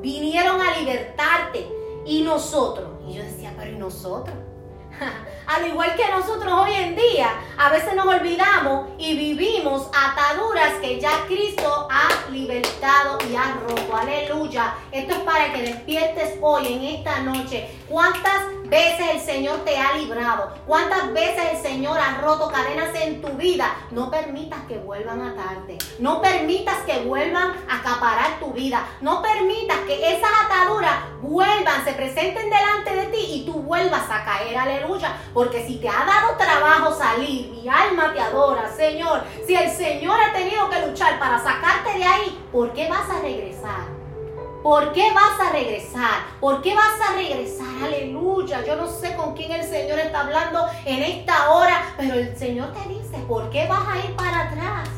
vinieron 0.00 0.60
a 0.60 0.76
libertarte. 0.76 1.68
Y 2.04 2.22
nosotros, 2.22 2.88
y 3.06 3.14
yo 3.14 3.22
decía, 3.22 3.54
pero 3.56 3.70
¿y 3.70 3.76
nosotros? 3.76 4.36
Al 5.46 5.66
igual 5.66 5.94
que 5.94 6.08
nosotros 6.08 6.52
hoy 6.52 6.74
en 6.74 6.96
día, 6.96 7.30
a 7.58 7.68
veces 7.68 7.94
nos 7.94 8.06
olvidamos 8.06 8.88
y 8.98 9.16
vivimos 9.16 9.88
ataduras 9.88 10.74
que 10.80 10.98
ya 11.00 11.24
Cristo 11.26 11.86
ha 11.90 12.30
libertado 12.30 13.18
y 13.30 13.36
ha 13.36 13.54
roto. 13.60 13.96
Aleluya. 13.96 14.74
Esto 14.90 15.14
es 15.14 15.20
para 15.20 15.52
que 15.52 15.62
despiertes 15.62 16.38
hoy, 16.40 16.72
en 16.72 16.84
esta 16.96 17.20
noche. 17.20 17.68
¿Cuántas 17.88 18.46
veces 18.68 19.06
el 19.12 19.20
Señor 19.20 19.58
te 19.64 19.78
ha 19.78 19.96
librado? 19.96 20.52
¿Cuántas 20.66 21.12
veces 21.12 21.42
el 21.52 21.56
Señor 21.58 21.98
ha 21.98 22.20
roto 22.20 22.50
cadenas 22.50 22.94
en 22.94 23.20
tu 23.20 23.28
vida? 23.30 23.74
No 23.90 24.10
permitas 24.10 24.60
que 24.68 24.78
vuelvan 24.78 25.20
a 25.20 25.30
atarte. 25.30 25.78
No 25.98 26.20
permitas 26.20 26.76
que 26.86 27.04
vuelvan 27.04 27.52
a 27.68 27.76
acaparar 27.76 28.38
tu 28.40 28.52
vida. 28.52 28.86
No 29.00 29.22
permitas 29.22 29.78
que 29.86 30.14
esas 30.14 30.30
ataduras 30.44 30.94
vuelvan, 31.20 31.84
se 31.84 31.92
presenten 31.92 32.50
delante 32.50 32.94
de 32.94 33.06
ti 33.06 33.26
y 33.30 33.46
tú 33.46 33.54
vuelvas 33.54 34.08
a 34.10 34.24
caer. 34.24 34.56
Aleluya. 34.56 35.16
Porque 35.32 35.66
si 35.66 35.76
te 35.76 35.88
ha 35.88 36.04
dado 36.04 36.36
trabajo 36.36 36.94
salir, 36.94 37.50
mi 37.50 37.68
alma 37.68 38.12
te 38.12 38.20
adora, 38.20 38.70
Señor. 38.74 39.24
Si 39.46 39.54
el 39.54 39.70
Señor 39.70 40.18
ha 40.20 40.32
tenido 40.32 40.68
que 40.70 40.86
luchar 40.86 41.18
para 41.18 41.38
sacarte 41.38 41.98
de 41.98 42.04
ahí, 42.04 42.46
¿por 42.52 42.72
qué 42.72 42.88
vas 42.88 43.08
a 43.10 43.20
regresar? 43.20 44.03
¿Por 44.64 44.94
qué 44.94 45.12
vas 45.12 45.38
a 45.38 45.52
regresar? 45.52 46.22
¿Por 46.40 46.62
qué 46.62 46.74
vas 46.74 46.98
a 46.98 47.12
regresar? 47.16 47.66
Aleluya. 47.84 48.64
Yo 48.64 48.76
no 48.76 48.88
sé 48.88 49.14
con 49.14 49.34
quién 49.34 49.52
el 49.52 49.62
Señor 49.62 49.98
está 49.98 50.20
hablando 50.22 50.64
en 50.86 51.02
esta 51.02 51.50
hora, 51.50 51.92
pero 51.98 52.14
el 52.14 52.34
Señor 52.34 52.72
te 52.72 52.88
dice, 52.88 53.18
¿por 53.28 53.50
qué 53.50 53.68
vas 53.68 53.86
a 53.86 53.98
ir 53.98 54.16
para 54.16 54.48
atrás? 54.48 54.88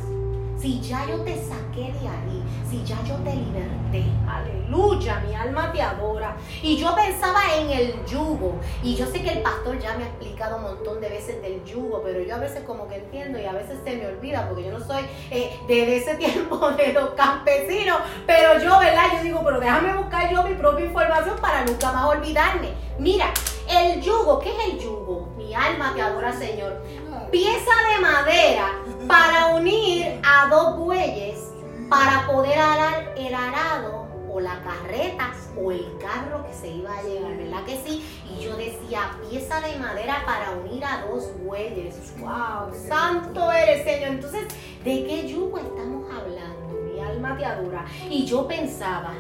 Si 0.57 0.81
ya 0.81 1.05
yo 1.09 1.21
te 1.23 1.35
saqué 1.35 1.93
de 2.01 2.09
ahí, 2.09 2.36
si 2.77 2.85
ya 2.85 3.03
yo 3.05 3.15
te 3.17 3.35
liberté. 3.35 4.05
Aleluya, 4.29 5.23
mi 5.27 5.35
alma 5.35 5.73
te 5.73 5.81
adora. 5.81 6.37
Y 6.63 6.77
yo 6.77 6.95
pensaba 6.95 7.41
en 7.59 7.71
el 7.71 8.05
yugo. 8.05 8.57
Y 8.83 8.95
yo 8.95 9.07
sé 9.07 9.23
que 9.23 9.31
el 9.31 9.43
pastor 9.43 9.79
ya 9.79 9.97
me 9.97 10.05
ha 10.05 10.09
explicado 10.09 10.57
un 10.57 10.63
montón 10.63 11.01
de 11.01 11.09
veces 11.09 11.41
del 11.43 11.65
yugo, 11.65 12.03
pero 12.05 12.21
yo 12.21 12.35
a 12.35 12.39
veces 12.39 12.65
como 12.65 12.87
que 12.89 12.97
entiendo 12.97 13.39
y 13.39 13.47
a 13.47 13.53
veces 13.53 13.79
se 13.85 13.97
me 13.97 14.07
olvida 14.07 14.49
porque 14.49 14.65
yo 14.65 14.79
no 14.79 14.85
soy 14.85 15.05
eh, 15.31 15.59
de 15.67 15.97
ese 15.97 16.15
tiempo 16.17 16.71
de 16.73 16.93
los 16.93 17.11
campesinos. 17.11 17.99
Pero 18.27 18.59
yo, 18.61 18.79
¿verdad? 18.79 19.05
Yo 19.17 19.23
digo, 19.23 19.41
pero 19.45 19.61
déjame 19.61 19.95
buscar 19.95 20.31
yo 20.31 20.43
mi 20.43 20.55
propia 20.55 20.87
información 20.87 21.37
para 21.41 21.65
nunca 21.65 21.93
más 21.93 22.05
olvidarme. 22.05 22.71
Mira, 22.99 23.33
el 23.69 24.01
yugo, 24.03 24.39
¿qué 24.41 24.51
es 24.51 24.73
el 24.73 24.79
yugo? 24.79 25.29
Mi 25.37 25.55
alma 25.55 25.93
te 25.95 26.03
adora, 26.03 26.33
Señor. 26.33 26.83
Pieza 27.31 27.73
de 27.93 28.01
madera 28.01 28.73
para 29.09 29.47
unir 29.55 30.21
a 30.25 30.49
dos 30.49 30.77
bueyes 30.77 31.56
para 31.89 32.27
poder 32.27 32.59
arar 32.59 33.15
el 33.17 33.35
arado 33.35 34.07
o 34.31 34.41
la 34.41 34.61
carreta 34.63 35.33
o 35.57 35.71
el 35.71 35.87
carro 35.99 36.45
que 36.47 36.53
se 36.53 36.69
iba 36.69 36.97
a 36.97 37.03
llevar, 37.03 37.37
¿verdad 37.37 37.65
que 37.65 37.81
sí? 37.87 38.05
Y 38.31 38.45
yo 38.45 38.57
decía, 38.57 39.17
pieza 39.29 39.61
de 39.61 39.79
madera 39.79 40.23
para 40.27 40.51
unir 40.53 40.85
a 40.85 41.07
dos 41.07 41.31
bueyes. 41.43 42.13
¡Wow! 42.19 42.75
Santo 42.89 43.51
eres, 43.51 43.85
Señor. 43.85 44.11
Entonces, 44.11 44.47
¿de 44.85 45.05
qué 45.05 45.29
yugo 45.29 45.59
estamos 45.59 46.07
hablando? 46.13 46.93
Mi 46.93 47.01
alma 47.01 47.37
te 47.39 47.45
adora. 47.45 47.87
Y 48.11 48.27
yo 48.27 48.47
pensaba, 48.47 49.15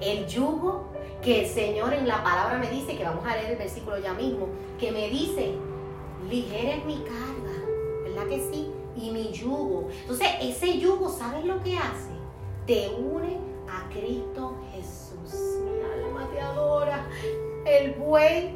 el 0.00 0.26
yugo 0.26 0.88
que 1.22 1.44
el 1.44 1.46
Señor 1.48 1.94
en 1.94 2.08
la 2.08 2.22
palabra 2.22 2.58
me 2.58 2.68
dice, 2.70 2.96
que 2.96 3.04
vamos 3.04 3.24
a 3.26 3.36
leer 3.36 3.52
el 3.52 3.58
versículo 3.58 3.98
ya 3.98 4.14
mismo, 4.14 4.48
que 4.78 4.90
me 4.90 5.08
dice, 5.08 5.54
ligera 6.28 6.74
es 6.74 6.84
mi 6.84 6.96
carga, 6.96 7.64
¿verdad 8.04 8.26
que 8.26 8.40
sí? 8.50 8.73
Y 8.96 9.10
mi 9.10 9.30
yugo. 9.32 9.88
Entonces, 10.02 10.28
ese 10.40 10.78
yugo, 10.78 11.08
¿sabes 11.08 11.44
lo 11.44 11.62
que 11.62 11.76
hace? 11.76 12.10
Te 12.66 12.88
une 12.88 13.38
a 13.68 13.88
Cristo 13.90 14.56
Jesús. 14.72 15.60
Mi 15.64 16.04
alma 16.04 16.28
te 16.32 16.40
adora. 16.40 17.06
El 17.66 17.92
buey, 17.94 18.54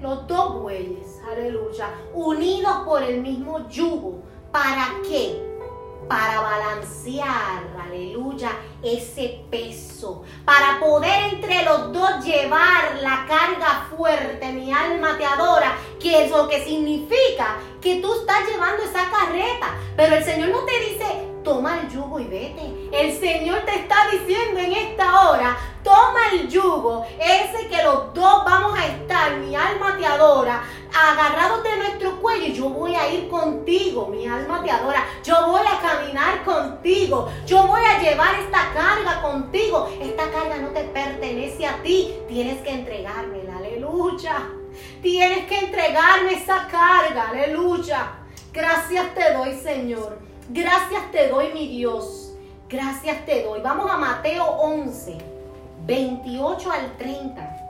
los 0.00 0.26
dos 0.26 0.60
bueyes, 0.62 1.20
aleluya, 1.30 1.94
unidos 2.12 2.74
por 2.84 3.02
el 3.02 3.22
mismo 3.22 3.68
yugo. 3.68 4.22
¿Para 4.50 4.94
qué? 5.08 5.53
Para 6.08 6.40
balancear, 6.40 7.64
aleluya, 7.82 8.50
ese 8.82 9.44
peso, 9.50 10.22
para 10.44 10.78
poder 10.80 11.34
entre 11.34 11.64
los 11.64 11.92
dos 11.92 12.24
llevar 12.24 12.96
la 13.00 13.26
carga 13.26 13.88
fuerte, 13.96 14.52
mi 14.52 14.72
alma 14.72 15.16
te 15.16 15.24
adora, 15.24 15.76
que 16.00 16.24
es 16.24 16.30
lo 16.30 16.48
que 16.48 16.64
significa 16.64 17.56
que 17.80 18.00
tú 18.00 18.12
estás 18.14 18.48
llevando 18.48 18.82
esa 18.82 19.10
carreta, 19.10 19.74
pero 19.96 20.16
el 20.16 20.24
Señor 20.24 20.50
no 20.50 20.64
te 20.64 20.78
dice, 20.80 21.33
toma 21.44 21.80
el 21.80 21.90
yugo 21.90 22.18
y 22.18 22.24
vete. 22.24 22.88
El 22.92 23.12
Señor 23.18 23.60
te 23.60 23.74
está 23.76 23.96
diciendo 24.10 24.58
en 24.58 24.72
esta 24.72 25.28
hora, 25.28 25.56
toma 25.84 26.20
el 26.32 26.48
yugo, 26.48 27.06
ese 27.20 27.68
que 27.68 27.82
los 27.82 28.12
dos 28.14 28.44
vamos 28.44 28.76
a 28.78 28.86
estar, 28.86 29.36
mi 29.36 29.54
alma 29.54 29.96
te 29.98 30.06
adora, 30.06 30.64
agarrados 30.92 31.62
de 31.62 31.76
nuestro 31.76 32.20
cuello, 32.20 32.46
yo 32.46 32.68
voy 32.70 32.94
a 32.94 33.12
ir 33.12 33.28
contigo, 33.28 34.06
mi 34.06 34.26
alma 34.26 34.62
te 34.62 34.70
adora, 34.70 35.04
yo 35.22 35.34
voy 35.48 35.60
a 35.60 35.80
caminar 35.80 36.42
contigo, 36.42 37.28
yo 37.46 37.66
voy 37.66 37.82
a 37.84 38.00
llevar 38.00 38.34
esta 38.36 38.72
carga 38.72 39.20
contigo, 39.20 39.88
esta 40.00 40.30
carga 40.30 40.56
no 40.56 40.68
te 40.68 40.84
pertenece 40.84 41.66
a 41.66 41.82
ti, 41.82 42.14
tienes 42.26 42.62
que 42.62 42.70
entregármela, 42.70 43.58
aleluya, 43.58 44.48
tienes 45.02 45.46
que 45.46 45.58
entregarme 45.58 46.32
esa 46.32 46.66
carga, 46.68 47.28
aleluya, 47.28 48.12
gracias 48.52 49.14
te 49.14 49.34
doy 49.34 49.54
Señor, 49.58 50.18
gracias 50.48 51.10
te 51.10 51.28
doy 51.28 51.52
mi 51.52 51.68
Dios, 51.68 52.32
gracias 52.68 53.24
te 53.26 53.42
doy, 53.44 53.60
vamos 53.60 53.90
a 53.90 53.96
Mateo 53.96 54.44
11. 54.44 55.34
28 55.86 56.70
al 56.70 56.96
30. 56.96 57.60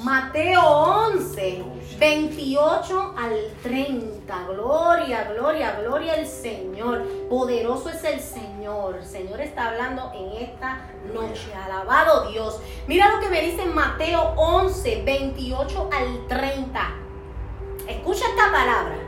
Mateo 0.00 0.62
11, 0.62 1.64
28 1.98 3.14
al 3.16 3.36
30. 3.62 4.46
Gloria, 4.48 5.24
gloria, 5.32 5.80
gloria 5.80 6.14
al 6.14 6.26
Señor. 6.26 7.06
Poderoso 7.28 7.88
es 7.90 8.04
el 8.04 8.20
Señor. 8.20 8.96
El 8.96 9.04
Señor 9.04 9.40
está 9.40 9.68
hablando 9.68 10.10
en 10.14 10.42
esta 10.42 10.90
noche. 11.12 11.52
Alabado 11.54 12.30
Dios. 12.30 12.60
Mira 12.86 13.12
lo 13.12 13.20
que 13.20 13.28
me 13.28 13.40
dice 13.42 13.64
Mateo 13.66 14.34
11, 14.36 15.02
28 15.02 15.90
al 15.92 16.26
30. 16.26 16.94
Escucha 17.88 18.24
esta 18.28 18.52
palabra. 18.52 18.98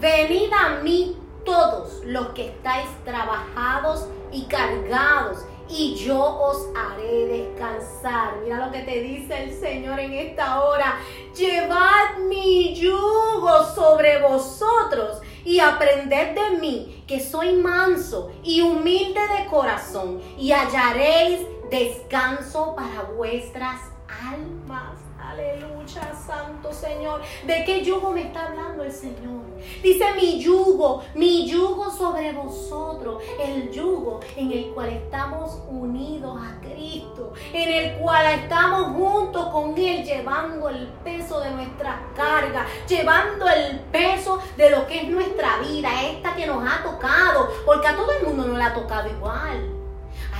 Venid 0.00 0.52
a 0.52 0.68
mí 0.82 1.16
todos 1.46 2.04
los 2.04 2.28
que 2.30 2.48
estáis 2.48 2.86
trabajados 3.04 4.08
y 4.30 4.44
cargados 4.44 5.46
y 5.68 5.94
yo 5.94 6.20
os 6.20 6.68
haré 6.76 7.26
descansar. 7.26 8.36
Mira 8.42 8.66
lo 8.66 8.72
que 8.72 8.82
te 8.82 9.00
dice 9.00 9.44
el 9.44 9.52
Señor 9.52 9.98
en 9.98 10.12
esta 10.12 10.62
hora. 10.62 10.98
Llevad 11.34 12.18
mi 12.28 12.74
yugo 12.74 13.64
sobre 13.74 14.20
vosotros 14.20 15.20
y 15.44 15.60
aprended 15.60 16.34
de 16.34 16.58
mí, 16.58 17.04
que 17.06 17.20
soy 17.20 17.54
manso 17.54 18.32
y 18.42 18.60
humilde 18.60 19.20
de 19.38 19.46
corazón, 19.46 20.20
y 20.36 20.52
hallaréis 20.52 21.46
descanso 21.70 22.74
para 22.74 23.02
vuestras 23.16 23.80
almas. 24.08 25.05
Aleluya, 25.36 26.14
Santo 26.14 26.72
Señor. 26.72 27.20
¿De 27.46 27.62
qué 27.64 27.84
yugo 27.84 28.10
me 28.10 28.22
está 28.22 28.46
hablando 28.46 28.82
el 28.82 28.90
Señor? 28.90 29.44
Dice 29.82 30.04
mi 30.14 30.40
yugo, 30.40 31.04
mi 31.14 31.46
yugo 31.46 31.90
sobre 31.90 32.32
vosotros. 32.32 33.22
El 33.38 33.70
yugo 33.70 34.20
en 34.34 34.50
el 34.50 34.70
cual 34.72 34.88
estamos 34.88 35.60
unidos 35.68 36.38
a 36.40 36.58
Cristo. 36.60 37.34
En 37.52 37.68
el 37.68 37.98
cual 37.98 38.26
estamos 38.34 38.96
juntos 38.96 39.48
con 39.48 39.76
Él 39.76 40.04
llevando 40.04 40.70
el 40.70 40.86
peso 41.04 41.40
de 41.40 41.50
nuestra 41.50 42.00
carga. 42.16 42.66
Llevando 42.88 43.46
el 43.46 43.80
peso 43.92 44.38
de 44.56 44.70
lo 44.70 44.86
que 44.86 45.02
es 45.02 45.08
nuestra 45.08 45.58
vida. 45.58 45.90
Esta 46.02 46.34
que 46.34 46.46
nos 46.46 46.66
ha 46.66 46.82
tocado. 46.82 47.50
Porque 47.66 47.88
a 47.88 47.94
todo 47.96 48.10
el 48.12 48.26
mundo 48.26 48.46
no 48.46 48.56
le 48.56 48.64
ha 48.64 48.72
tocado 48.72 49.06
igual. 49.10 49.75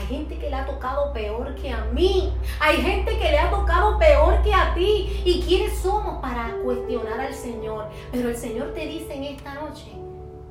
Gente 0.08 0.38
que 0.38 0.48
le 0.48 0.54
ha 0.54 0.64
tocado 0.64 1.12
peor 1.12 1.54
que 1.56 1.70
a 1.70 1.84
mí. 1.86 2.32
Hay 2.60 2.76
gente 2.76 3.18
que 3.18 3.30
le 3.30 3.38
ha 3.38 3.50
tocado 3.50 3.98
peor 3.98 4.40
que 4.42 4.54
a 4.54 4.72
ti. 4.74 5.22
¿Y 5.24 5.42
quiénes 5.42 5.78
somos 5.78 6.20
para 6.20 6.54
cuestionar 6.62 7.20
al 7.20 7.34
Señor? 7.34 7.88
Pero 8.12 8.28
el 8.28 8.36
Señor 8.36 8.72
te 8.72 8.86
dice 8.86 9.14
en 9.14 9.24
esta 9.24 9.54
noche, 9.54 9.90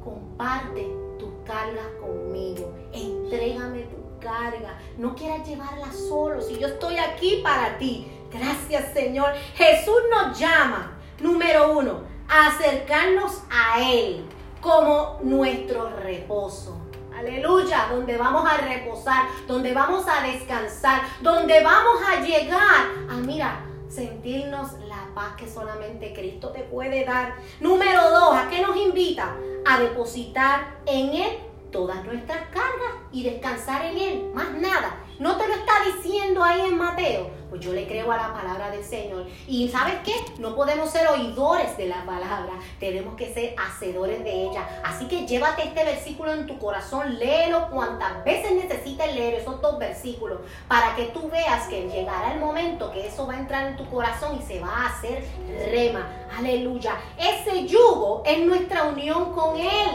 comparte 0.04 0.92
tus 1.18 1.30
cargas 1.46 1.88
conmigo. 2.02 2.74
Entrégame 2.92 3.84
tu 3.84 4.20
carga. 4.20 4.78
No 4.98 5.16
quieras 5.16 5.48
llevarla 5.48 5.92
solo. 5.92 6.42
Si 6.42 6.58
yo 6.58 6.68
estoy 6.68 6.98
aquí 6.98 7.42
para 7.42 7.78
ti. 7.78 8.12
Gracias 8.32 8.94
Señor. 8.94 9.32
Jesús 9.56 10.02
nos 10.12 10.38
llama, 10.38 10.98
número 11.22 11.78
uno, 11.78 12.02
a 12.28 12.48
acercarnos 12.48 13.44
a 13.50 13.90
Él 13.90 14.26
como 14.60 15.20
nuestro 15.24 15.90
reposo. 15.98 16.85
Aleluya, 17.18 17.88
donde 17.90 18.18
vamos 18.18 18.46
a 18.46 18.58
reposar, 18.58 19.28
donde 19.48 19.74
vamos 19.74 20.06
a 20.08 20.22
descansar, 20.22 21.02
donde 21.22 21.64
vamos 21.64 22.02
a 22.06 22.22
llegar 22.22 22.88
a, 23.10 23.14
mira, 23.14 23.66
sentirnos 23.88 24.74
la 24.88 25.08
paz 25.14 25.36
que 25.38 25.48
solamente 25.48 26.14
Cristo 26.14 26.50
te 26.50 26.64
puede 26.64 27.06
dar. 27.06 27.36
Número 27.62 28.10
dos, 28.10 28.36
¿a 28.36 28.50
qué 28.50 28.62
nos 28.62 28.76
invita? 28.76 29.36
A 29.66 29.80
depositar 29.80 30.80
en 30.86 31.14
Él 31.14 31.38
todas 31.72 32.04
nuestras 32.04 32.50
cargas 32.50 32.94
y 33.12 33.24
descansar 33.24 33.86
en 33.86 33.98
Él. 33.98 34.32
Más 34.34 34.52
nada. 34.52 34.98
No 35.18 35.38
te 35.38 35.48
lo 35.48 35.54
está 35.54 35.74
diciendo 35.96 36.44
ahí 36.44 36.62
en 36.62 36.78
Mateo. 36.78 37.30
Pues 37.50 37.62
yo 37.62 37.72
le 37.72 37.88
creo 37.88 38.12
a 38.12 38.18
la 38.18 38.34
palabra 38.34 38.70
del 38.70 38.84
Señor. 38.84 39.26
Y 39.48 39.70
¿sabes 39.70 39.96
qué? 40.04 40.14
No 40.40 40.56
podemos 40.56 40.90
ser 40.90 41.08
oidores 41.08 41.78
de 41.78 41.88
la 41.88 42.06
palabra, 42.06 42.54
tenemos 42.80 43.16
que 43.16 43.34
ser 43.34 43.56
hacedores 43.58 44.24
de 44.24 44.44
ella. 44.44 44.68
Así 44.84 45.08
que 45.08 45.26
llévate 45.26 45.64
este 45.64 45.86
versículo 45.86 46.34
en 46.34 46.48
tu 46.48 46.60
corazón, 46.60 47.18
léelo 47.18 47.70
cuantas 47.70 48.26
veces 48.26 48.52
necesites 48.52 49.16
leer 49.16 49.36
esos 49.36 49.62
dos 49.62 49.80
versículos 49.80 50.40
para 50.68 50.96
que 50.96 51.06
tú 51.06 51.30
veas 51.30 51.68
que 51.70 51.88
llegará 51.88 52.34
el 52.34 52.40
momento 52.40 52.92
que 52.92 53.08
eso 53.08 53.26
va 53.26 53.36
a 53.36 53.40
entrar 53.40 53.68
en 53.68 53.78
tu 53.78 53.90
corazón 53.90 54.38
y 54.38 54.46
se 54.46 54.60
va 54.60 54.68
a 54.68 54.88
hacer 54.88 55.24
rema. 55.72 56.10
Aleluya. 56.38 56.98
Ese 57.18 57.66
yugo 57.66 58.24
es 58.26 58.40
nuestra 58.40 58.84
unión 58.84 59.32
con 59.34 59.58
Él. 59.58 59.90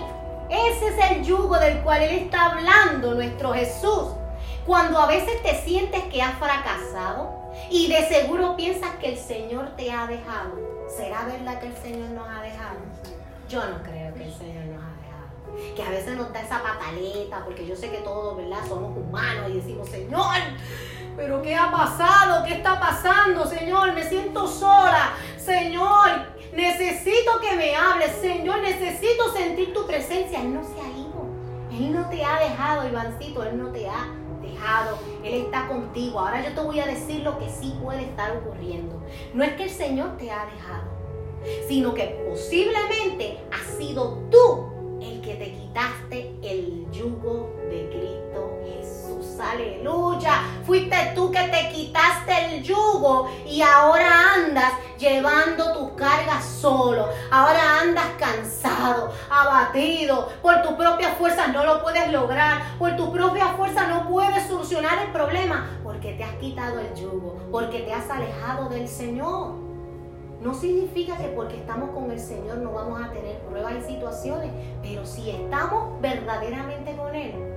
Ese 0.48 0.88
es 0.88 1.10
el 1.10 1.24
yugo 1.24 1.58
del 1.58 1.80
cual 1.82 2.02
Él 2.02 2.24
está 2.24 2.52
hablando, 2.52 3.14
nuestro 3.14 3.52
Jesús. 3.52 4.19
Cuando 4.70 5.00
a 5.00 5.06
veces 5.08 5.42
te 5.42 5.52
sientes 5.64 6.00
que 6.04 6.22
has 6.22 6.38
fracasado 6.38 7.34
y 7.70 7.88
de 7.88 8.06
seguro 8.06 8.56
piensas 8.56 8.94
que 9.00 9.08
el 9.08 9.18
Señor 9.18 9.70
te 9.76 9.90
ha 9.90 10.06
dejado, 10.06 10.86
¿será 10.96 11.24
verdad 11.24 11.58
que 11.58 11.66
el 11.66 11.76
Señor 11.76 12.10
nos 12.10 12.28
ha 12.28 12.40
dejado? 12.40 12.76
Yo 13.48 13.66
no 13.66 13.82
creo 13.82 14.14
que 14.14 14.26
el 14.26 14.32
Señor 14.32 14.66
nos 14.66 14.84
ha 14.84 14.94
dejado. 15.02 15.74
Que 15.74 15.82
a 15.82 15.90
veces 15.90 16.16
nos 16.16 16.32
da 16.32 16.42
esa 16.42 16.62
pataleta, 16.62 17.44
porque 17.44 17.66
yo 17.66 17.74
sé 17.74 17.90
que 17.90 17.96
todos, 17.96 18.36
¿verdad? 18.36 18.60
Somos 18.68 18.96
humanos 18.96 19.50
y 19.50 19.54
decimos, 19.54 19.88
Señor, 19.88 20.36
pero 21.16 21.42
¿qué 21.42 21.56
ha 21.56 21.72
pasado? 21.72 22.44
¿Qué 22.44 22.52
está 22.52 22.78
pasando, 22.78 23.46
Señor? 23.46 23.92
Me 23.92 24.04
siento 24.04 24.46
sola. 24.46 25.14
Señor, 25.36 26.28
necesito 26.54 27.40
que 27.40 27.56
me 27.56 27.74
hables. 27.74 28.12
Señor, 28.20 28.60
necesito 28.60 29.32
sentir 29.32 29.74
tu 29.74 29.84
presencia. 29.84 30.40
Él 30.40 30.54
no 30.54 30.62
se 30.62 30.80
ha 30.80 30.88
ido. 30.96 31.26
Él 31.72 31.92
no 31.92 32.08
te 32.08 32.24
ha 32.24 32.38
dejado, 32.38 32.88
Ivancito. 32.88 33.42
Él 33.42 33.58
no 33.58 33.72
te 33.72 33.88
ha 33.88 34.19
Él 35.24 35.34
está 35.44 35.68
contigo. 35.68 36.20
Ahora 36.20 36.42
yo 36.46 36.54
te 36.54 36.60
voy 36.60 36.80
a 36.80 36.86
decir 36.86 37.20
lo 37.20 37.38
que 37.38 37.48
sí 37.48 37.74
puede 37.82 38.02
estar 38.02 38.36
ocurriendo. 38.36 39.00
No 39.34 39.44
es 39.44 39.52
que 39.54 39.64
el 39.64 39.70
Señor 39.70 40.16
te 40.16 40.30
ha 40.30 40.46
dejado, 40.46 40.90
sino 41.68 41.94
que 41.94 42.24
posiblemente 42.28 43.38
has 43.50 43.76
sido 43.76 44.18
tú 44.30 44.98
el 45.00 45.20
que 45.22 45.34
te 45.34 45.52
quitaste 45.52 46.34
el 46.42 46.86
yugo 46.90 47.50
de 47.70 47.88
Cristo 47.88 48.58
Jesús. 48.64 49.40
Aleluya. 49.40 50.09
Fuiste 50.70 50.96
tú 51.16 51.32
que 51.32 51.48
te 51.48 51.68
quitaste 51.72 52.44
el 52.44 52.62
yugo 52.62 53.28
y 53.44 53.60
ahora 53.60 54.34
andas 54.36 54.72
llevando 55.00 55.72
tus 55.72 55.90
cargas 55.96 56.44
solo. 56.44 57.08
Ahora 57.28 57.80
andas 57.80 58.06
cansado, 58.16 59.10
abatido. 59.28 60.28
Por 60.40 60.62
tu 60.62 60.76
propia 60.76 61.08
fuerza 61.14 61.48
no 61.48 61.64
lo 61.64 61.82
puedes 61.82 62.12
lograr. 62.12 62.78
Por 62.78 62.94
tu 62.94 63.12
propia 63.12 63.48
fuerza 63.48 63.88
no 63.88 64.08
puedes 64.08 64.46
solucionar 64.46 65.02
el 65.04 65.10
problema. 65.10 65.68
Porque 65.82 66.12
te 66.12 66.22
has 66.22 66.36
quitado 66.36 66.78
el 66.78 66.94
yugo. 66.94 67.36
Porque 67.50 67.80
te 67.80 67.92
has 67.92 68.08
alejado 68.08 68.68
del 68.68 68.86
Señor. 68.86 69.54
No 70.40 70.54
significa 70.54 71.16
que 71.16 71.26
porque 71.30 71.56
estamos 71.56 71.90
con 71.90 72.12
el 72.12 72.20
Señor 72.20 72.58
no 72.58 72.70
vamos 72.70 73.02
a 73.02 73.10
tener 73.10 73.40
pruebas 73.40 73.74
y 73.80 73.94
situaciones, 73.94 74.52
pero 74.80 75.04
si 75.04 75.30
estamos 75.30 76.00
verdaderamente 76.00 76.96
con 76.96 77.14
Él, 77.14 77.49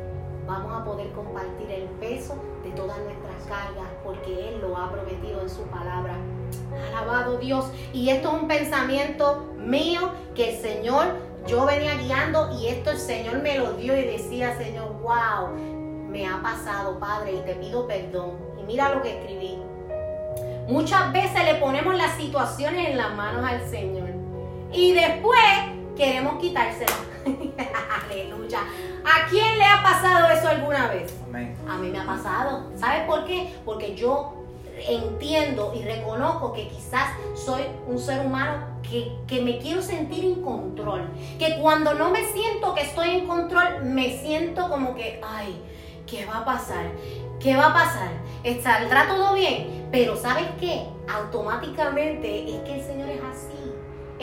vamos 0.46 0.74
a 0.74 0.84
poder 0.84 1.12
compartir 1.12 1.70
el 1.72 1.84
peso 2.00 2.36
de 2.64 2.72
todas 2.72 2.98
nuestras 3.00 3.44
cargas 3.48 3.88
porque 4.04 4.50
Él 4.50 4.62
lo 4.62 4.78
ha 4.78 4.92
prometido 4.92 5.42
en 5.42 5.50
su 5.50 5.64
palabra. 5.64 6.16
Alabado 6.90 7.38
Dios. 7.38 7.66
Y 7.94 8.10
esto 8.10 8.30
es 8.30 8.42
un 8.42 8.48
pensamiento 8.48 9.54
mío 9.58 10.12
que 10.36 10.52
el 10.52 10.62
Señor, 10.62 11.06
yo 11.48 11.66
venía 11.66 11.96
guiando 11.96 12.52
y 12.60 12.68
esto 12.68 12.92
el 12.92 13.00
Señor 13.00 13.42
me 13.42 13.58
lo 13.58 13.74
dio 13.74 13.98
y 13.98 14.04
decía, 14.04 14.58
Señor, 14.58 14.94
wow, 15.02 15.56
me 16.10 16.28
ha 16.28 16.42
pasado, 16.42 17.00
Padre, 17.00 17.34
y 17.34 17.40
te 17.42 17.56
pido 17.56 17.88
perdón. 17.88 18.38
Y 18.60 18.64
mira 18.64 18.94
lo 18.94 19.02
que 19.02 19.20
escribí. 19.20 19.58
Muchas 20.68 21.12
veces 21.12 21.44
le 21.44 21.56
ponemos 21.56 21.96
las 21.96 22.16
situaciones 22.16 22.90
en 22.90 22.98
las 22.98 23.14
manos 23.16 23.46
al 23.46 23.68
Señor 23.68 24.10
y 24.74 24.94
después 24.94 25.40
queremos 25.96 26.42
quitárselas. 26.42 26.98
Aleluya. 28.06 28.60
¿A 29.06 29.28
quién 29.30 29.58
le 29.58 29.66
ha 29.66 29.82
pasado 29.82 30.30
eso 30.30 30.48
alguna 30.48 30.88
vez? 30.88 31.14
A 31.68 31.78
mí 31.78 31.90
me 31.90 32.00
ha 32.00 32.06
pasado. 32.06 32.72
¿Sabes 32.76 33.04
por 33.06 33.26
qué? 33.26 33.54
Porque 33.66 33.96
yo 33.96 34.34
entiendo 34.88 35.74
y 35.76 35.84
reconozco 35.84 36.54
que 36.54 36.68
quizás 36.68 37.10
soy 37.36 37.62
un 37.88 38.00
ser 38.00 38.26
humano 38.26 38.74
que, 38.82 39.16
que, 39.28 39.42
me 39.42 39.60
quiero 39.60 39.82
sentir 39.82 40.26
en 40.26 40.42
control. 40.42 41.10
Que 41.40 41.58
cuando 41.60 41.94
no 41.94 42.10
me 42.10 42.26
siento 42.26 42.74
que 42.74 42.82
estoy 42.82 43.10
en 43.12 43.28
control, 43.28 43.84
me 43.84 44.18
siento 44.20 44.70
como 44.70 44.96
que, 44.96 45.22
ay, 45.24 45.56
¿qué 46.06 46.26
va 46.26 46.40
a 46.40 46.46
pasar? 46.46 46.86
¿Qué 47.40 47.56
va 47.56 47.68
a 47.68 47.74
pasar? 47.74 48.12
¿Saldrá 48.62 49.08
todo 49.08 49.36
bien? 49.36 49.88
Pero 49.92 50.16
¿sabes 50.18 50.46
qué? 50.60 50.86
Automáticamente 51.08 52.56
es 52.56 52.62
que 52.62 52.76
el 52.76 52.82
Señor 52.86 53.10
es 53.10 53.22
así. 53.22 53.53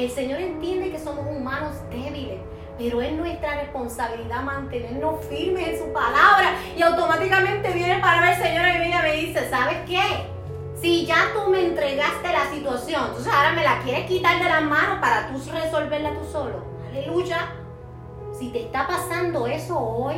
El 0.04 0.10
Señor 0.10 0.40
entiende 0.40 0.90
que 0.90 0.98
somos 0.98 1.26
humanos 1.26 1.76
débiles 1.90 2.40
pero 2.78 3.02
es 3.02 3.12
nuestra 3.12 3.60
responsabilidad 3.60 4.42
mantenernos 4.42 5.22
firmes 5.26 5.68
en 5.68 5.78
su 5.78 5.92
palabra. 5.92 6.54
Y 6.74 6.80
automáticamente 6.80 7.72
viene 7.72 7.98
para 7.98 8.22
ver, 8.22 8.36
Señor 8.42 8.64
mi 8.72 8.86
vida 8.86 9.02
me 9.02 9.16
dice, 9.16 9.50
¿sabes 9.50 9.76
qué? 9.86 10.00
Si 10.80 11.04
ya 11.04 11.26
tú 11.34 11.50
me 11.50 11.62
entregaste 11.62 12.32
la 12.32 12.50
situación, 12.50 13.08
entonces 13.08 13.30
ahora 13.30 13.52
me 13.52 13.64
la 13.64 13.82
quieres 13.82 14.06
quitar 14.06 14.42
de 14.42 14.48
las 14.48 14.62
manos 14.62 14.98
para 14.98 15.28
tú 15.28 15.38
resolverla 15.52 16.14
tú 16.14 16.24
solo. 16.32 16.64
Aleluya. 16.88 17.52
Si 18.32 18.48
te 18.48 18.62
está 18.62 18.86
pasando 18.86 19.46
eso 19.46 19.78
hoy, 19.78 20.14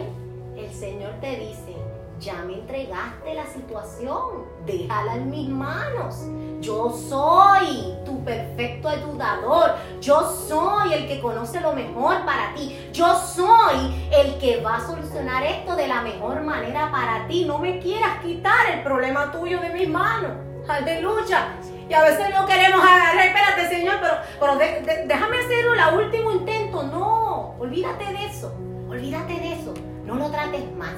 el 0.57 0.73
Señor 0.73 1.15
te 1.21 1.35
dice, 1.41 1.75
ya 2.21 2.45
me 2.47 2.61
entregaste 2.61 3.35
la 3.35 3.47
situación, 3.47 4.45
déjala 4.67 5.17
en 5.17 5.31
mis 5.31 5.49
manos. 5.49 6.17
Yo 6.61 6.91
soy 6.91 7.95
tu 8.05 8.23
perfecto 8.25 8.89
ayudador. 8.89 9.75
Yo 10.01 10.31
soy 10.49 10.93
el 10.93 11.09
que 11.09 11.21
conoce 11.21 11.61
lo 11.61 11.73
mejor 11.73 12.25
para 12.25 12.55
ti. 12.55 12.89
Yo 12.93 13.17
soy 13.17 14.09
el 14.13 14.39
que 14.39 14.61
va 14.63 14.77
a 14.77 14.87
solucionar 14.87 15.43
esto 15.43 15.75
de 15.75 15.89
la 15.89 16.03
mejor 16.03 16.43
manera 16.43 16.91
para 16.93 17.27
ti. 17.27 17.45
No 17.45 17.59
me 17.59 17.81
quieras 17.81 18.21
quitar 18.23 18.71
el 18.73 18.83
problema 18.83 19.33
tuyo 19.33 19.61
de 19.61 19.71
mis 19.71 19.89
manos. 19.89 20.33
Aleluya. 20.69 21.57
Y 21.89 21.95
a 21.95 22.03
veces 22.03 22.27
no 22.33 22.47
queremos 22.47 22.81
agarrar, 22.81 23.27
espérate 23.27 23.69
Señor, 23.69 23.97
pero, 24.01 24.15
pero 24.39 24.57
déjame 24.57 25.39
hacerlo 25.39 25.75
el 25.75 26.05
último 26.05 26.31
intento. 26.31 26.85
No, 26.85 27.57
olvídate 27.59 28.05
de 28.05 28.27
eso. 28.27 28.55
Olvídate 28.89 29.35
de 29.35 29.53
eso. 29.55 29.75
No 30.05 30.15
lo 30.15 30.31
trates 30.31 30.73
más. 30.77 30.95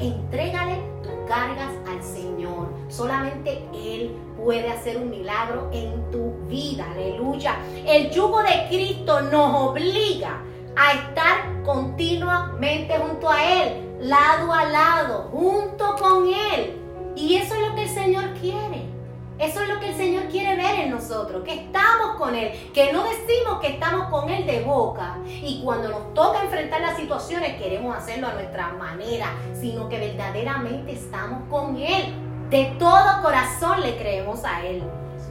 Entrégale 0.00 0.80
tus 1.02 1.12
cargas 1.28 1.72
al 1.88 2.02
Señor. 2.02 2.68
Solamente 2.90 3.62
Él 3.72 4.14
puede 4.36 4.68
hacer 4.68 4.96
un 4.96 5.10
milagro 5.10 5.70
en 5.72 6.10
tu 6.10 6.32
vida. 6.48 6.86
Aleluya. 6.92 7.56
El 7.86 8.10
yugo 8.10 8.42
de 8.42 8.66
Cristo 8.68 9.20
nos 9.22 9.70
obliga 9.70 10.42
a 10.76 10.92
estar 10.92 11.62
continuamente 11.64 12.98
junto 12.98 13.30
a 13.30 13.44
Él, 13.44 13.98
lado 14.00 14.52
a 14.52 14.64
lado, 14.64 15.28
junto 15.30 15.94
con 15.96 16.26
Él. 16.26 16.76
Y 17.16 17.36
eso 17.36 17.54
es 17.54 17.68
lo 17.68 17.74
que 17.74 17.82
el 17.84 17.88
Señor 17.88 18.24
quiere. 18.40 18.90
Eso 19.38 19.62
es 19.62 19.68
lo 19.70 19.80
que 19.80 19.88
el 19.88 19.96
Señor 19.96 20.24
quiere 20.24 20.54
ver 20.54 20.80
en 20.80 20.90
nosotros, 20.90 21.42
que 21.44 21.54
estamos 21.54 22.16
con 22.18 22.34
Él, 22.34 22.52
que 22.74 22.92
no 22.92 23.02
decimos 23.04 23.58
que 23.62 23.68
estamos 23.68 24.10
con 24.10 24.28
Él 24.28 24.44
de 24.44 24.60
boca 24.60 25.16
y 25.24 25.62
cuando 25.64 25.88
nos 25.88 26.12
toca 26.12 26.42
enfrentar 26.42 26.82
las 26.82 26.98
situaciones 26.98 27.56
queremos 27.56 27.96
hacerlo 27.96 28.26
a 28.26 28.34
nuestra 28.34 28.74
manera, 28.74 29.32
sino 29.58 29.88
que 29.88 29.98
verdaderamente 29.98 30.92
estamos 30.92 31.48
con 31.48 31.78
Él. 31.78 32.29
De 32.50 32.64
todo 32.80 33.22
corazón 33.22 33.80
le 33.80 33.96
creemos 33.96 34.44
a 34.44 34.66
Él. 34.66 34.82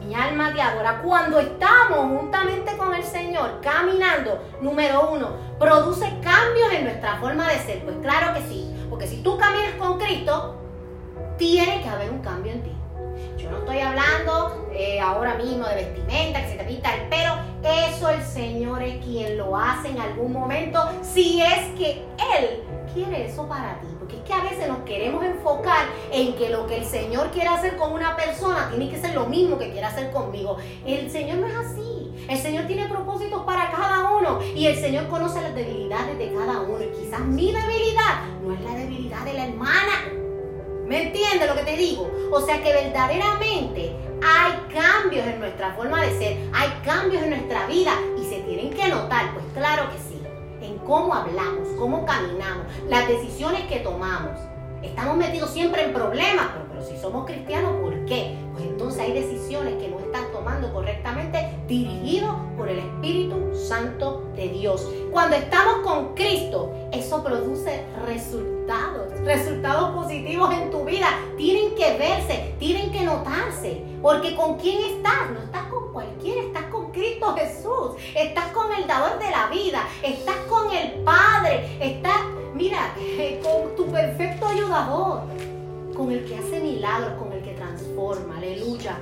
Mi 0.05 0.15
alma 0.15 0.53
te 0.53 0.61
adora. 0.61 1.01
Cuando 1.01 1.37
estamos 1.37 2.17
juntamente 2.17 2.77
con 2.77 2.95
el 2.95 3.03
Señor, 3.03 3.59
caminando, 3.61 4.41
número 4.61 5.09
uno, 5.11 5.31
produce 5.59 6.05
cambios 6.21 6.71
en 6.71 6.85
nuestra 6.85 7.17
forma 7.17 7.49
de 7.49 7.59
ser. 7.59 7.83
Pues 7.83 7.97
claro 8.01 8.33
que 8.33 8.47
sí, 8.47 8.73
porque 8.89 9.05
si 9.05 9.21
tú 9.21 9.37
caminas 9.37 9.73
con 9.77 9.99
Cristo, 9.99 10.55
tiene 11.37 11.81
que 11.81 11.89
haber 11.89 12.09
un 12.09 12.19
cambio 12.19 12.53
en 12.53 12.63
ti. 12.63 12.71
Yo 13.37 13.51
no 13.51 13.57
estoy 13.57 13.79
hablando 13.79 14.69
eh, 14.71 15.01
ahora 15.01 15.35
mismo 15.35 15.67
de 15.67 15.75
vestimenta, 15.75 16.41
que 16.41 16.51
se 16.51 16.55
te 16.55 16.63
pinta 16.63 16.95
el 16.95 17.09
pelo. 17.09 17.33
Eso 17.63 18.07
el 18.07 18.23
Señor 18.23 18.81
es 18.81 19.03
quien 19.03 19.37
lo 19.37 19.57
hace 19.57 19.89
en 19.89 19.99
algún 19.99 20.31
momento, 20.31 20.79
si 21.01 21.41
es 21.41 21.77
que 21.77 22.05
Él 22.37 22.63
quiere 22.93 23.25
eso 23.25 23.45
para 23.45 23.77
ti. 23.81 23.98
Porque 24.09 24.23
es 24.23 24.23
que 24.23 24.33
a 24.33 24.49
veces 24.49 24.67
nos 24.67 24.79
queremos 24.79 25.23
enfocar 25.23 25.85
en 26.11 26.33
que 26.33 26.49
lo 26.49 26.65
que 26.65 26.77
el 26.77 26.85
Señor 26.85 27.29
quiere 27.29 27.49
hacer 27.49 27.77
con 27.77 27.93
una 27.93 28.15
persona 28.15 28.69
tiene 28.69 28.89
que 28.89 28.99
ser 28.99 29.13
lo 29.13 29.27
mismo 29.27 29.59
que 29.59 29.69
quiere 29.69 29.85
hacer 29.85 30.09
conmigo. 30.09 30.57
El 30.83 31.11
Señor 31.11 31.37
no 31.37 31.47
es 31.47 31.55
así. 31.55 32.11
El 32.27 32.37
Señor 32.37 32.65
tiene 32.65 32.87
propósitos 32.87 33.43
para 33.43 33.69
cada 33.69 34.09
uno 34.09 34.39
y 34.55 34.65
el 34.65 34.75
Señor 34.75 35.07
conoce 35.09 35.41
las 35.41 35.53
debilidades 35.53 36.17
de 36.17 36.33
cada 36.33 36.61
uno. 36.61 36.83
Y 36.83 36.99
quizás 36.99 37.19
mi 37.21 37.51
debilidad 37.51 38.23
no 38.41 38.53
es 38.55 38.61
la 38.61 38.73
debilidad 38.73 39.23
de 39.25 39.33
la 39.33 39.45
hermana 39.45 40.19
¿Me 40.89 41.03
entiendes 41.03 41.47
lo 41.47 41.55
que 41.55 41.61
te 41.61 41.77
digo? 41.77 42.09
O 42.31 42.41
sea 42.41 42.63
que 42.63 42.73
verdaderamente 42.73 43.95
hay 44.23 44.53
cambios 44.73 45.27
en 45.27 45.39
nuestra 45.39 45.71
forma 45.75 46.01
de 46.01 46.17
ser, 46.17 46.37
hay 46.51 46.67
cambios 46.83 47.21
en 47.21 47.29
nuestra 47.29 47.67
vida 47.67 47.91
y 48.19 48.25
se 48.25 48.39
tienen 48.39 48.71
que 48.71 48.87
notar, 48.87 49.31
pues 49.35 49.45
claro 49.53 49.87
que 49.91 49.99
sí, 49.99 50.08
en 50.61 50.77
cómo 50.79 51.13
hablamos, 51.13 51.67
cómo 51.77 52.05
caminamos, 52.05 52.65
las 52.87 53.07
decisiones 53.07 53.63
que 53.63 53.79
tomamos. 53.79 54.37
Estamos 54.81 55.17
metidos 55.17 55.49
siempre 55.49 55.83
en 55.83 55.93
problemas, 55.93 56.47
pero, 56.69 56.85
si 56.85 56.97
somos 56.97 57.25
cristianos, 57.25 57.73
¿por 57.81 58.05
qué? 58.05 58.37
Pues 58.53 58.69
hay 58.97 59.13
decisiones 59.13 59.75
que 59.75 59.87
no 59.87 59.99
estás 59.99 60.31
tomando 60.31 60.73
correctamente, 60.73 61.59
dirigido 61.67 62.39
por 62.57 62.69
el 62.69 62.79
Espíritu 62.79 63.53
Santo 63.53 64.23
de 64.35 64.49
Dios. 64.49 64.89
Cuando 65.11 65.35
estamos 65.35 65.85
con 65.85 66.15
Cristo, 66.15 66.73
eso 66.91 67.23
produce 67.23 67.85
resultados, 68.07 69.13
resultados 69.23 69.91
positivos 69.91 70.51
en 70.53 70.71
tu 70.71 70.85
vida. 70.85 71.07
Tienen 71.37 71.75
que 71.75 71.97
verse, 71.99 72.55
tienen 72.57 72.91
que 72.91 73.03
notarse, 73.03 73.83
porque 74.01 74.35
con 74.35 74.57
quién 74.57 74.95
estás, 74.95 75.29
no 75.33 75.39
estás 75.39 75.67
con 75.67 75.93
cualquiera, 75.93 76.41
estás 76.41 76.63
Cristo 76.99 77.33
Jesús, 77.33 78.01
estás 78.13 78.47
con 78.47 78.73
el 78.73 78.85
dador 78.85 79.19
de 79.19 79.31
la 79.31 79.47
vida, 79.47 79.87
estás 80.03 80.35
con 80.49 80.69
el 80.69 81.01
Padre, 81.05 81.77
estás, 81.79 82.23
mira, 82.53 82.93
con 83.41 83.73
tu 83.77 83.89
perfecto 83.89 84.45
ayudador, 84.45 85.21
con 85.95 86.11
el 86.11 86.25
que 86.25 86.35
hace 86.35 86.59
milagros, 86.59 87.13
con 87.17 87.31
el 87.31 87.41
que 87.41 87.53
transforma, 87.53 88.35
aleluya. 88.35 88.97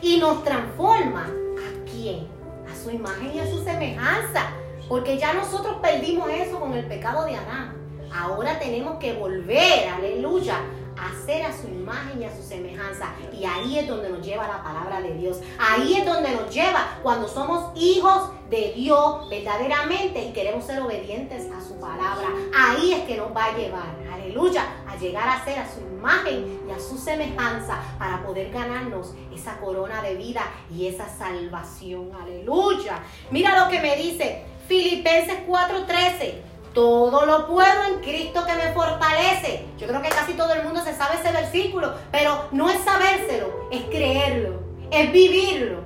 Y 0.00 0.18
nos 0.18 0.44
transforma 0.44 1.24
a 1.24 1.90
quién? 1.90 2.28
A 2.70 2.76
su 2.76 2.92
imagen 2.92 3.32
y 3.34 3.40
a 3.40 3.46
su 3.50 3.64
semejanza. 3.64 4.52
Porque 4.88 5.18
ya 5.18 5.34
nosotros 5.34 5.78
perdimos 5.82 6.30
eso 6.30 6.60
con 6.60 6.74
el 6.74 6.86
pecado 6.86 7.24
de 7.24 7.34
Adán. 7.34 7.74
Ahora 8.14 8.60
tenemos 8.60 8.98
que 8.98 9.12
volver, 9.12 9.88
aleluya, 9.88 10.60
hacer 11.08 11.44
a 11.44 11.56
su 11.56 11.68
imagen 11.68 12.22
y 12.22 12.24
a 12.24 12.36
su 12.36 12.42
semejanza. 12.42 13.12
Y 13.32 13.44
ahí 13.44 13.78
es 13.78 13.88
donde 13.88 14.10
nos 14.10 14.24
lleva 14.24 14.46
la 14.46 14.62
palabra 14.62 15.00
de 15.00 15.14
Dios. 15.14 15.40
Ahí 15.58 15.94
es 15.94 16.04
donde 16.04 16.30
nos 16.32 16.52
lleva 16.52 16.98
cuando 17.02 17.28
somos 17.28 17.72
hijos 17.76 18.30
de 18.50 18.72
Dios 18.74 19.28
verdaderamente 19.30 20.22
y 20.24 20.32
queremos 20.32 20.64
ser 20.64 20.80
obedientes 20.80 21.48
a 21.52 21.60
su 21.60 21.78
palabra. 21.80 22.28
Ahí 22.56 22.92
es 22.92 23.04
que 23.04 23.16
nos 23.16 23.34
va 23.34 23.46
a 23.46 23.56
llevar, 23.56 23.96
aleluya, 24.12 24.64
a 24.88 24.96
llegar 24.96 25.28
a 25.28 25.44
ser 25.44 25.58
a 25.58 25.68
su 25.68 25.80
imagen 25.80 26.60
y 26.68 26.72
a 26.72 26.78
su 26.78 26.98
semejanza 26.98 27.78
para 27.98 28.22
poder 28.22 28.50
ganarnos 28.50 29.14
esa 29.32 29.58
corona 29.58 30.02
de 30.02 30.16
vida 30.16 30.42
y 30.74 30.86
esa 30.86 31.08
salvación. 31.08 32.10
Aleluya. 32.20 33.00
Mira 33.30 33.64
lo 33.64 33.70
que 33.70 33.80
me 33.80 33.96
dice 33.96 34.44
Filipenses 34.66 35.38
4:13. 35.46 36.49
Todo 36.74 37.26
lo 37.26 37.48
puedo 37.48 37.84
en 37.88 38.00
Cristo 38.00 38.44
que 38.46 38.54
me 38.54 38.72
fortalece. 38.72 39.66
Yo 39.76 39.88
creo 39.88 40.00
que 40.00 40.08
casi 40.08 40.34
todo 40.34 40.52
el 40.54 40.62
mundo 40.62 40.80
se 40.82 40.94
sabe 40.94 41.16
ese 41.16 41.32
versículo, 41.32 41.92
pero 42.12 42.44
no 42.52 42.70
es 42.70 42.80
sabérselo, 42.82 43.68
es 43.72 43.82
creerlo, 43.86 44.60
es 44.90 45.10
vivirlo. 45.10 45.78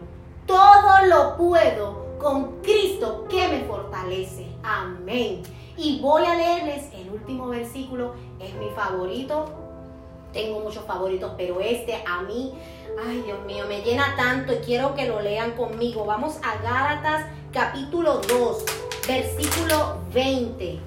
Todo 0.46 1.06
lo 1.06 1.36
puedo 1.38 2.18
con 2.18 2.60
Cristo 2.60 3.26
que 3.30 3.48
me 3.48 3.64
fortalece. 3.64 4.46
Amén. 4.62 5.42
Y 5.78 6.00
voy 6.00 6.26
a 6.26 6.34
leerles 6.34 6.92
el 6.92 7.10
último 7.10 7.48
versículo, 7.48 8.14
es 8.38 8.54
mi 8.54 8.68
favorito. 8.76 9.46
Tengo 10.34 10.60
muchos 10.60 10.84
favoritos, 10.84 11.32
pero 11.38 11.60
este 11.60 12.04
a 12.06 12.20
mí, 12.22 12.52
ay 13.06 13.22
Dios 13.22 13.38
mío, 13.46 13.64
me 13.68 13.80
llena 13.80 14.14
tanto 14.16 14.52
y 14.52 14.56
quiero 14.56 14.94
que 14.94 15.06
lo 15.06 15.20
lean 15.20 15.52
conmigo. 15.52 16.04
Vamos 16.04 16.38
a 16.42 16.60
Gálatas 16.62 17.26
capítulo 17.52 18.20
2 18.28 18.64
versículo 19.06 19.98
20. 20.12 20.80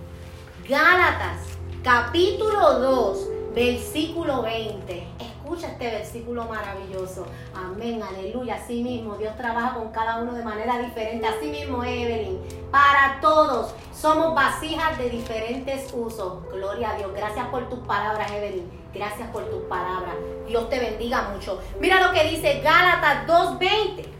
Gálatas, 0.67 1.37
capítulo 1.83 2.79
2, 2.79 3.29
versículo 3.53 4.41
20. 4.41 5.07
Escucha 5.19 5.67
este 5.67 5.91
versículo 5.91 6.45
maravilloso. 6.45 7.27
Amén, 7.55 8.01
aleluya. 8.01 8.55
Así 8.55 8.81
mismo, 8.81 9.17
Dios 9.17 9.37
trabaja 9.37 9.75
con 9.75 9.91
cada 9.91 10.17
uno 10.17 10.33
de 10.33 10.43
manera 10.43 10.79
diferente. 10.79 11.27
Así 11.27 11.47
mismo, 11.47 11.83
Evelyn. 11.83 12.39
Para 12.71 13.19
todos, 13.21 13.73
somos 13.93 14.33
vasijas 14.33 14.97
de 14.97 15.09
diferentes 15.09 15.93
usos. 15.93 16.43
Gloria 16.51 16.91
a 16.91 16.97
Dios. 16.97 17.11
Gracias 17.15 17.47
por 17.47 17.69
tus 17.69 17.79
palabras, 17.79 18.31
Evelyn. 18.31 18.69
Gracias 18.93 19.29
por 19.29 19.45
tus 19.45 19.61
palabras. 19.63 20.15
Dios 20.47 20.69
te 20.69 20.79
bendiga 20.79 21.29
mucho. 21.33 21.61
Mira 21.79 22.01
lo 22.01 22.11
que 22.13 22.23
dice 22.31 22.61
Gálatas 22.61 23.27
2.20. 23.27 24.16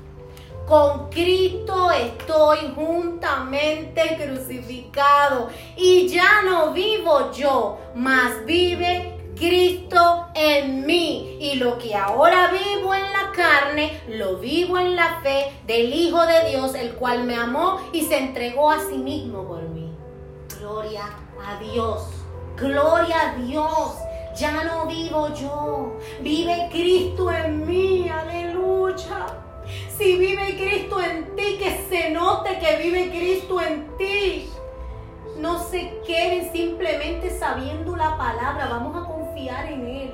Con 0.67 1.09
Cristo 1.09 1.91
estoy 1.91 2.73
juntamente 2.75 4.17
crucificado 4.21 5.47
y 5.77 6.09
ya 6.09 6.41
no 6.43 6.73
vivo 6.73 7.31
yo, 7.31 7.77
mas 7.95 8.45
vive 8.45 9.17
Cristo 9.37 10.27
en 10.35 10.85
mí. 10.85 11.37
Y 11.39 11.55
lo 11.55 11.77
que 11.77 11.95
ahora 11.95 12.51
vivo 12.51 12.93
en 12.93 13.13
la 13.13 13.31
carne, 13.31 14.01
lo 14.09 14.39
vivo 14.39 14.77
en 14.77 14.97
la 14.97 15.21
fe 15.21 15.53
del 15.65 15.93
Hijo 15.93 16.25
de 16.25 16.49
Dios, 16.49 16.75
el 16.75 16.95
cual 16.95 17.23
me 17.23 17.35
amó 17.35 17.79
y 17.93 18.01
se 18.01 18.17
entregó 18.17 18.69
a 18.69 18.81
sí 18.81 18.97
mismo 18.97 19.47
por 19.47 19.61
mí. 19.61 19.95
Gloria 20.59 21.05
a 21.45 21.59
Dios. 21.61 22.09
Gloria 22.57 23.21
a 23.21 23.35
Dios. 23.35 23.95
Ya 24.37 24.65
no 24.65 24.85
vivo 24.85 25.33
yo. 25.33 25.97
Vive 26.19 26.67
Cristo 26.73 27.31
en 27.31 27.65
mí. 27.65 28.09
Aleluya. 28.09 29.46
Si 29.97 30.15
vive 30.15 30.55
Cristo 30.55 31.01
en 31.01 31.35
ti, 31.35 31.57
que 31.57 31.87
se 31.89 32.11
note 32.11 32.59
que 32.59 32.77
vive 32.77 33.09
Cristo 33.09 33.59
en 33.59 33.97
ti. 33.97 34.47
No 35.39 35.57
se 35.57 36.01
queden 36.05 36.51
simplemente 36.51 37.31
sabiendo 37.31 37.95
la 37.95 38.15
palabra, 38.15 38.67
vamos 38.69 38.95
a 38.95 39.07
confiar 39.07 39.71
en 39.71 39.87
Él. 39.87 40.13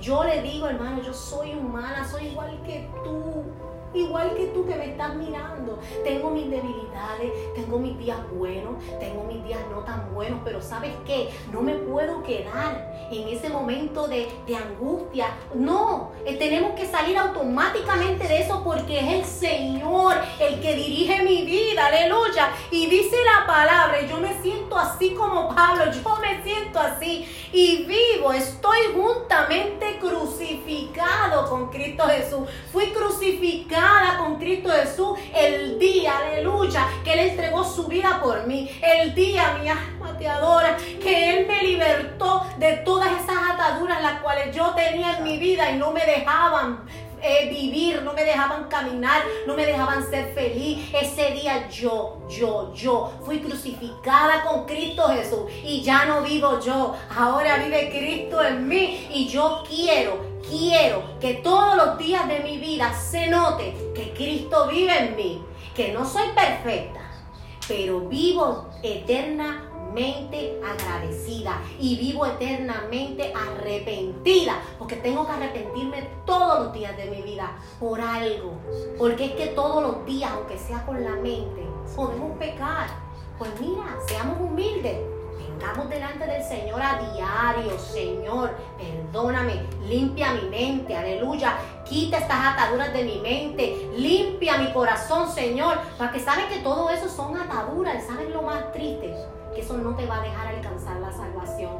Yo 0.00 0.22
le 0.22 0.42
digo, 0.42 0.68
hermano, 0.68 1.02
yo 1.02 1.12
soy 1.12 1.54
humana, 1.54 2.06
soy 2.08 2.28
igual 2.28 2.62
que 2.64 2.88
tú. 3.02 3.44
Igual 3.92 4.34
que 4.36 4.46
tú 4.46 4.64
que 4.66 4.76
me 4.76 4.90
estás 4.92 5.14
mirando. 5.16 5.80
Tengo 6.04 6.30
mis 6.30 6.48
debilidades, 6.48 7.32
tengo 7.54 7.78
mis 7.78 7.98
días 7.98 8.18
buenos, 8.32 8.74
tengo 9.00 9.24
mis 9.24 9.42
días 9.44 9.60
no 9.68 9.80
tan 9.80 10.14
buenos, 10.14 10.40
pero 10.44 10.62
¿sabes 10.62 10.92
qué? 11.04 11.30
No 11.50 11.60
me 11.60 11.74
puedo 11.74 12.22
quedar 12.22 13.08
en 13.10 13.28
ese 13.28 13.48
momento 13.48 14.06
de, 14.06 14.28
angustia. 14.54 15.28
No, 15.54 16.10
eh, 16.24 16.36
tenemos 16.36 16.72
que 16.72 16.86
salir 16.86 17.16
automáticamente 17.16 18.28
de 18.28 18.42
eso 18.42 18.62
porque 18.62 18.98
es 18.98 19.06
el 19.14 19.24
Señor 19.24 20.16
el 20.38 20.60
que 20.60 20.74
dirige 20.74 21.22
mi 21.22 21.44
vida, 21.44 21.86
aleluya. 21.86 22.50
Y 22.70 22.86
dice 22.86 23.16
la 23.24 23.46
palabra, 23.46 24.06
yo 24.06 24.18
me 24.18 24.40
siento 24.40 24.76
así 24.76 25.14
como 25.14 25.54
Pablo, 25.54 25.84
yo 25.92 26.16
me 26.20 26.42
siento 26.44 26.78
así 26.78 27.26
y 27.52 27.84
vivo, 27.84 28.32
estoy 28.32 28.78
juntamente 28.94 29.98
crucificado 29.98 31.48
con 31.48 31.70
Cristo 31.70 32.04
Jesús. 32.04 32.48
Fui 32.72 32.86
crucificado 32.92 33.79
con 34.18 34.36
Cristo 34.36 34.70
Jesús 34.70 35.18
el 35.34 35.78
día, 35.78 36.18
aleluya, 36.18 36.86
que 37.04 37.12
Él 37.12 37.30
entregó 37.30 37.64
su 37.64 37.86
vida 37.86 38.20
por 38.22 38.46
mí. 38.46 38.70
El 38.82 39.14
día, 39.14 39.58
mi 39.60 39.68
alma 39.68 40.00
que 41.02 41.30
Él 41.30 41.46
me 41.46 41.62
libertó 41.62 42.46
de 42.58 42.74
todas 42.78 43.10
esas 43.12 43.36
ataduras 43.54 44.02
las 44.02 44.20
cuales 44.20 44.54
yo 44.54 44.70
tenía 44.74 45.16
en 45.16 45.24
mi 45.24 45.38
vida 45.38 45.70
y 45.70 45.78
no 45.78 45.92
me 45.92 46.04
dejaban 46.04 46.80
eh, 47.22 47.48
vivir, 47.50 48.02
no 48.02 48.12
me 48.12 48.24
dejaban 48.24 48.68
caminar, 48.68 49.22
no 49.46 49.54
me 49.54 49.66
dejaban 49.66 50.08
ser 50.08 50.32
feliz. 50.34 50.88
Ese 50.94 51.32
día 51.32 51.68
yo, 51.68 52.18
yo, 52.28 52.72
yo 52.74 53.12
fui 53.24 53.40
crucificada 53.40 54.44
con 54.44 54.66
Cristo 54.66 55.08
Jesús 55.08 55.50
y 55.64 55.82
ya 55.82 56.04
no 56.06 56.22
vivo 56.22 56.60
yo. 56.60 56.94
Ahora 57.16 57.58
vive 57.58 57.90
Cristo 57.90 58.42
en 58.42 58.68
mí 58.68 59.06
y 59.12 59.28
yo 59.28 59.62
quiero, 59.68 60.20
quiero 60.48 61.18
que 61.20 61.34
todos 61.34 61.76
los 61.76 61.98
días 61.98 62.26
de 62.28 62.40
mi 62.40 62.58
vida 62.58 62.92
se 62.94 63.26
note 63.28 63.74
que 63.94 64.12
Cristo 64.12 64.66
vive 64.68 64.96
en 64.96 65.16
mí, 65.16 65.42
que 65.74 65.92
no 65.92 66.04
soy 66.04 66.28
perfecta, 66.34 67.00
pero 67.68 68.00
vivo 68.00 68.68
eterna 68.82 69.69
agradecida 70.64 71.60
y 71.78 71.96
vivo 71.96 72.24
eternamente 72.26 73.32
arrepentida, 73.34 74.60
porque 74.78 74.96
tengo 74.96 75.26
que 75.26 75.32
arrepentirme 75.32 76.08
todos 76.24 76.66
los 76.66 76.72
días 76.72 76.96
de 76.96 77.06
mi 77.06 77.22
vida 77.22 77.58
por 77.78 78.00
algo, 78.00 78.52
porque 78.98 79.26
es 79.26 79.32
que 79.32 79.46
todos 79.48 79.82
los 79.82 80.06
días, 80.06 80.30
aunque 80.32 80.58
sea 80.58 80.84
con 80.86 81.02
la 81.02 81.16
mente, 81.16 81.66
podemos 81.96 82.38
pecar. 82.38 82.88
Pues 83.38 83.50
mira, 83.60 83.84
seamos 84.06 84.40
humildes. 84.40 84.96
Vengamos 85.38 85.90
delante 85.90 86.26
del 86.26 86.42
Señor 86.42 86.80
a 86.80 86.98
diario, 87.12 87.78
Señor, 87.78 88.50
perdóname, 88.78 89.62
limpia 89.86 90.32
mi 90.32 90.48
mente, 90.48 90.96
aleluya, 90.96 91.56
quita 91.84 92.18
estas 92.18 92.54
ataduras 92.54 92.92
de 92.94 93.04
mi 93.04 93.18
mente, 93.18 93.90
limpia 93.94 94.56
mi 94.56 94.72
corazón, 94.72 95.30
Señor, 95.30 95.78
para 95.98 96.12
que 96.12 96.20
saben 96.20 96.48
que 96.48 96.60
todo 96.60 96.88
eso 96.88 97.08
son 97.08 97.36
ataduras, 97.36 98.06
¿saben 98.06 98.32
lo 98.32 98.42
más 98.42 98.72
triste? 98.72 99.14
Que 99.52 99.60
eso 99.60 99.76
no 99.78 99.96
te 99.96 100.06
va 100.06 100.20
a 100.20 100.22
dejar 100.22 100.46
alcanzar 100.46 100.96
la 101.00 101.12
salvación. 101.12 101.72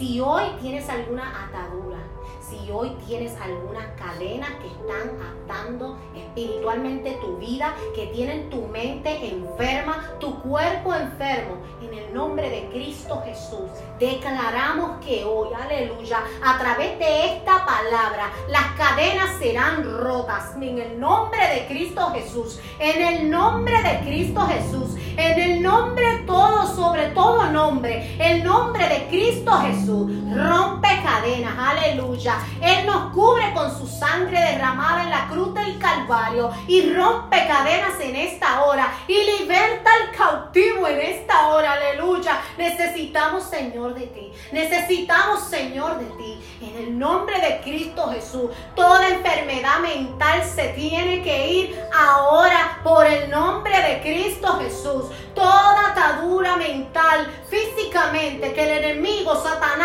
Si 0.00 0.18
hoy 0.18 0.44
tienes 0.62 0.88
alguna 0.88 1.44
atadura, 1.44 1.98
si 2.40 2.70
hoy 2.70 2.96
tienes 3.06 3.36
algunas 3.38 3.84
cadenas 3.98 4.48
que 4.52 4.68
están 4.68 5.10
atando 5.20 5.98
espiritualmente 6.16 7.18
tu 7.20 7.36
vida, 7.36 7.74
que 7.94 8.06
tienen 8.06 8.48
tu 8.48 8.62
mente 8.68 9.28
enferma, 9.28 10.02
tu 10.18 10.40
cuerpo 10.40 10.94
enfermo, 10.94 11.58
en 11.82 11.98
el 11.98 12.14
nombre 12.14 12.48
de 12.48 12.70
Cristo 12.70 13.22
Jesús, 13.26 13.68
declaramos 13.98 15.04
que 15.04 15.22
hoy, 15.22 15.50
aleluya, 15.52 16.24
a 16.42 16.58
través 16.58 16.98
de 16.98 17.34
esta 17.34 17.66
palabra, 17.66 18.32
las 18.48 18.72
cadenas 18.78 19.38
serán 19.38 19.84
rotas. 19.98 20.54
En 20.56 20.78
el 20.78 20.98
nombre 20.98 21.46
de 21.46 21.66
Cristo 21.66 22.10
Jesús, 22.14 22.58
en 22.78 23.02
el 23.02 23.30
nombre 23.30 23.82
de 23.82 24.00
Cristo 24.00 24.40
Jesús, 24.46 24.96
en 25.18 25.40
el 25.40 25.62
nombre 25.62 26.24
todo, 26.26 26.66
sobre 26.74 27.08
todo 27.10 27.50
nombre, 27.50 28.16
el 28.18 28.44
nombre 28.44 28.88
de 28.88 29.06
Cristo 29.08 29.52
Jesús, 29.52 29.89
rompe 29.90 30.88
cadenas, 31.02 31.54
aleluya. 31.58 32.38
Él 32.60 32.86
nos 32.86 33.12
cubre 33.12 33.52
con 33.52 33.76
su 33.76 33.86
sangre 33.86 34.40
derramada 34.40 35.02
en 35.02 35.10
la 35.10 35.28
cruz 35.28 35.54
del 35.54 35.78
Calvario 35.78 36.50
y 36.66 36.92
rompe 36.92 37.46
cadenas 37.46 38.00
en 38.00 38.16
esta 38.16 38.62
hora 38.62 38.92
y 39.06 39.14
liberta 39.14 39.90
al 39.90 40.16
cautivo 40.16 40.86
en 40.86 41.00
esta 41.00 41.48
hora, 41.48 41.72
aleluya. 41.72 42.40
Necesitamos, 42.56 43.44
Señor, 43.44 43.94
de 43.94 44.06
ti. 44.06 44.32
Necesitamos, 44.52 45.40
Señor, 45.44 45.98
de 45.98 46.06
ti. 46.16 46.40
En 46.60 46.76
el 46.76 46.98
nombre 46.98 47.40
de 47.40 47.60
Cristo 47.62 48.10
Jesús, 48.10 48.50
toda 48.74 49.08
enfermedad 49.08 49.80
mental 49.80 50.42
se 50.44 50.68
tiene 50.70 51.22
que 51.22 51.52
ir 51.52 51.80
ahora 51.94 52.80
por 52.84 53.06
el 53.06 53.30
nombre 53.30 53.72
de 53.80 54.00
Cristo 54.02 54.58
Jesús. 54.58 55.06
Toda 55.34 55.92
atadura 55.92 56.56
mental, 56.56 57.26
físicamente, 57.48 58.52
que 58.52 58.62
el 58.62 58.84
enemigo, 58.84 59.34
Satanás, 59.42 59.79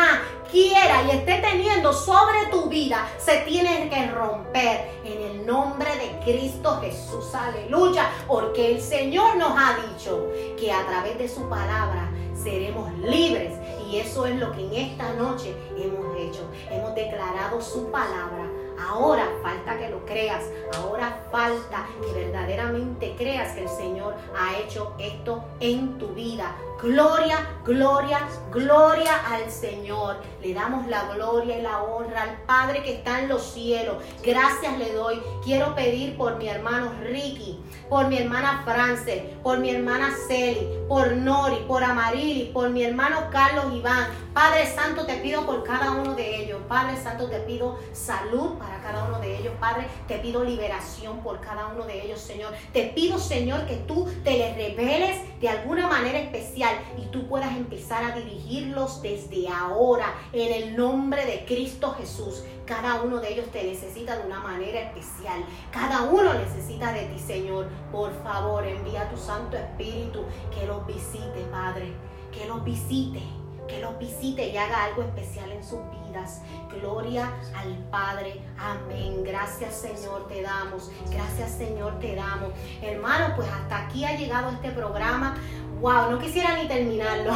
quiera 0.52 1.04
y 1.04 1.18
esté 1.18 1.40
teniendo 1.40 1.94
sobre 1.94 2.46
tu 2.52 2.70
vida, 2.70 3.08
se 3.18 3.38
tiene 3.40 3.90
que 3.90 4.08
romper 4.08 4.90
en 5.04 5.22
el 5.22 5.46
nombre 5.46 5.90
de 5.98 6.20
Cristo 6.24 6.80
Jesús. 6.82 7.34
Aleluya. 7.34 8.10
Porque 8.28 8.76
el 8.76 8.82
Señor 8.82 9.36
nos 9.38 9.52
ha 9.52 9.78
dicho 9.90 10.30
que 10.58 10.72
a 10.72 10.86
través 10.86 11.18
de 11.18 11.28
su 11.28 11.48
palabra 11.50 12.10
seremos 12.42 12.92
libres. 13.00 13.54
Y 13.90 13.98
eso 13.98 14.26
es 14.26 14.36
lo 14.40 14.52
que 14.52 14.66
en 14.66 14.74
esta 14.74 15.14
noche 15.14 15.56
hemos 15.78 16.18
hecho. 16.18 16.50
Hemos 16.70 16.96
declarado 16.96 17.62
su 17.62 17.92
palabra. 17.92 18.50
Ahora 18.78 19.28
falta 19.42 19.78
que 19.78 19.90
lo 19.90 20.06
creas. 20.06 20.44
Ahora 20.78 21.24
falta 21.32 21.88
que 22.02 22.12
verdaderamente 22.14 23.16
creas 23.18 23.54
que 23.54 23.64
el 23.64 23.70
Señor 23.70 24.16
ha 24.38 24.58
hecho 24.60 24.94
esto 25.00 25.44
en 25.60 25.98
tu 25.98 26.08
vida. 26.10 26.56
Gloria, 26.86 27.40
gloria, 27.66 28.28
gloria 28.52 29.16
al 29.32 29.50
Señor. 29.50 30.18
Le 30.40 30.54
damos 30.54 30.86
la 30.86 31.12
gloria 31.16 31.58
y 31.58 31.64
la 31.64 31.82
honra 31.82 32.22
al 32.22 32.42
Padre 32.44 32.84
que 32.84 32.98
está 32.98 33.22
en 33.22 33.30
los 33.30 33.42
cielos. 33.42 34.04
Gracias 34.22 34.78
le 34.78 34.94
doy. 34.94 35.20
Quiero 35.44 35.74
pedir 35.74 36.16
por 36.16 36.38
mi 36.38 36.48
hermano 36.48 36.92
Ricky, 37.02 37.60
por 37.90 38.08
mi 38.08 38.20
hermana 38.20 38.62
Frances, 38.64 39.24
por 39.42 39.58
mi 39.58 39.72
hermana 39.72 40.12
Celi, 40.28 40.68
por 40.88 41.14
Nori, 41.14 41.66
por 41.68 41.84
Amarili, 41.84 42.52
por 42.54 42.70
mi 42.70 42.84
hermano 42.84 43.32
Carlos 43.32 43.66
Iván. 43.74 44.06
Padre 44.36 44.68
Santo, 44.68 45.08
te 45.08 45.16
pido 45.16 45.44
por 45.46 45.64
cada 45.64 45.92
uno 45.92 46.14
de 46.14 46.44
ellos. 46.44 46.62
Padre 46.68 46.98
Santo, 47.02 47.30
te 47.30 47.40
pido 47.40 47.80
salud 47.94 48.60
para 48.60 48.80
cada 48.84 49.06
uno 49.06 49.20
de 49.22 49.40
ellos. 49.40 49.54
Padre, 49.60 49.88
te 50.08 50.20
pido 50.20 50.44
liberación 50.44 51.22
por 51.22 51.42
cada 51.42 51.68
uno 51.68 51.86
de 51.86 52.04
ellos, 52.04 52.20
Señor. 52.20 52.54
Te 52.74 52.84
pido, 52.90 53.18
Señor, 53.18 53.66
que 53.66 53.78
tú 53.78 54.08
te 54.24 54.38
les 54.38 54.56
reveles 54.56 55.40
de 55.40 55.50
alguna 55.50 55.88
manera 55.88 56.20
especial 56.20 56.75
y 56.98 57.06
tú 57.08 57.28
puedas 57.28 57.56
empezar 57.56 58.04
a 58.04 58.16
dirigirlos 58.16 59.02
desde 59.02 59.48
ahora 59.50 60.14
en 60.34 60.54
el 60.54 60.76
nombre 60.76 61.26
de 61.26 61.46
Cristo 61.46 61.96
Jesús. 61.98 62.44
Cada 62.66 63.02
uno 63.02 63.18
de 63.18 63.34
ellos 63.34 63.48
te 63.52 63.64
necesita 63.64 64.18
de 64.18 64.26
una 64.26 64.40
manera 64.40 64.82
especial. 64.82 65.44
Cada 65.72 66.04
uno 66.04 66.34
necesita 66.34 66.92
de 66.94 67.06
ti, 67.06 67.20
Señor. 67.20 67.68
Por 67.92 68.12
favor, 68.24 68.66
envía 68.66 69.10
tu 69.10 69.18
Santo 69.18 69.58
Espíritu 69.58 70.24
que 70.54 70.66
los 70.66 70.86
visite, 70.88 71.46
Padre. 71.52 71.94
Que 72.32 72.46
los 72.48 72.64
visite 72.64 73.22
que 73.68 73.82
los 73.82 73.98
visite 73.98 74.50
y 74.50 74.58
haga 74.58 74.86
algo 74.86 75.04
especial 75.04 75.52
en 75.52 75.64
sus 75.64 75.80
vidas. 75.92 76.42
Gloria 76.70 77.32
al 77.56 77.78
Padre. 77.90 78.42
Amén. 78.58 79.24
Gracias 79.24 79.76
Señor 79.76 80.28
te 80.28 80.42
damos. 80.42 80.92
Gracias 81.10 81.52
Señor 81.52 82.00
te 82.00 82.16
damos. 82.16 82.52
Hermano, 82.82 83.36
pues 83.36 83.48
hasta 83.50 83.86
aquí 83.86 84.06
ha 84.06 84.16
llegado 84.16 84.52
este 84.52 84.72
programa. 84.72 85.36
Wow, 85.82 86.12
no 86.12 86.20
quisiera 86.20 86.56
ni 86.56 86.68
terminarlo. 86.68 87.34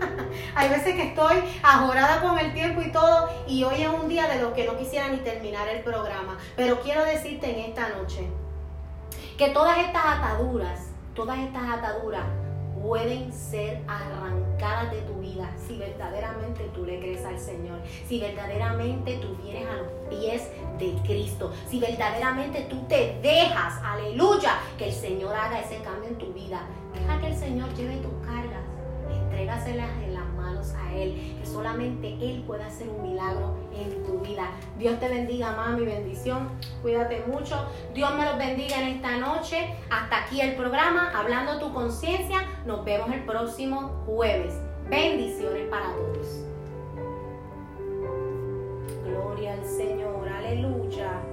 Hay 0.54 0.68
veces 0.70 0.94
que 0.94 1.08
estoy 1.08 1.36
ajorada 1.62 2.22
con 2.22 2.38
el 2.38 2.52
tiempo 2.54 2.80
y 2.80 2.90
todo 2.90 3.28
y 3.46 3.62
hoy 3.64 3.82
es 3.82 3.88
un 3.88 4.08
día 4.08 4.28
de 4.28 4.40
lo 4.40 4.54
que 4.54 4.64
no 4.64 4.76
quisiera 4.78 5.08
ni 5.08 5.18
terminar 5.18 5.68
el 5.68 5.82
programa. 5.82 6.38
Pero 6.56 6.80
quiero 6.80 7.04
decirte 7.04 7.50
en 7.50 7.70
esta 7.70 7.90
noche 7.90 8.28
que 9.36 9.50
todas 9.50 9.78
estas 9.78 10.02
ataduras, 10.04 10.88
todas 11.14 11.38
estas 11.38 11.68
ataduras 11.68 12.24
pueden 12.82 13.32
ser 13.32 13.82
arrancadas 13.86 14.90
de 14.90 15.02
tu 15.02 15.11
si 15.66 15.78
verdaderamente 15.78 16.70
tú 16.74 16.84
le 16.84 16.98
crees 16.98 17.24
al 17.24 17.38
Señor, 17.38 17.80
si 18.08 18.20
verdaderamente 18.20 19.18
tú 19.18 19.36
vienes 19.42 19.66
a 19.66 19.76
los 19.76 19.88
pies 20.08 20.48
de 20.78 20.94
Cristo, 21.04 21.52
si 21.68 21.80
verdaderamente 21.80 22.66
tú 22.68 22.82
te 22.88 23.18
dejas, 23.22 23.80
aleluya, 23.84 24.58
que 24.78 24.86
el 24.86 24.92
Señor 24.92 25.34
haga 25.34 25.60
ese 25.60 25.78
cambio 25.82 26.08
en 26.08 26.16
tu 26.16 26.32
vida. 26.32 26.62
Deja 26.94 27.20
que 27.20 27.28
el 27.28 27.36
Señor 27.36 27.74
lleve 27.74 27.96
tus 27.96 28.12
cargas, 28.26 28.62
entrégaselas 29.10 29.90
en 30.02 30.14
las 30.14 30.26
manos 30.34 30.72
a 30.74 30.94
Él, 30.94 31.38
que 31.40 31.46
solamente 31.46 32.08
Él 32.20 32.44
pueda 32.46 32.66
hacer 32.66 32.88
un 32.88 33.02
milagro 33.02 33.56
en 33.74 34.04
tu 34.04 34.20
vida. 34.20 34.50
Dios 34.78 34.98
te 35.00 35.08
bendiga, 35.08 35.52
mi 35.76 35.84
bendición. 35.84 36.48
Cuídate 36.82 37.24
mucho. 37.26 37.66
Dios 37.94 38.14
me 38.14 38.24
los 38.24 38.38
bendiga 38.38 38.80
en 38.80 38.96
esta 38.96 39.16
noche. 39.18 39.74
Hasta 39.90 40.24
aquí 40.24 40.40
el 40.40 40.54
programa, 40.54 41.10
Hablando 41.14 41.58
tu 41.58 41.72
conciencia. 41.72 42.46
Nos 42.66 42.84
vemos 42.84 43.10
el 43.12 43.24
próximo 43.24 44.02
jueves. 44.06 44.54
Bendiciones 44.90 45.68
para 45.68 45.94
todos. 45.94 46.44
Gloria 49.04 49.54
al 49.54 49.64
Señor. 49.64 50.28
Aleluya. 50.28 51.31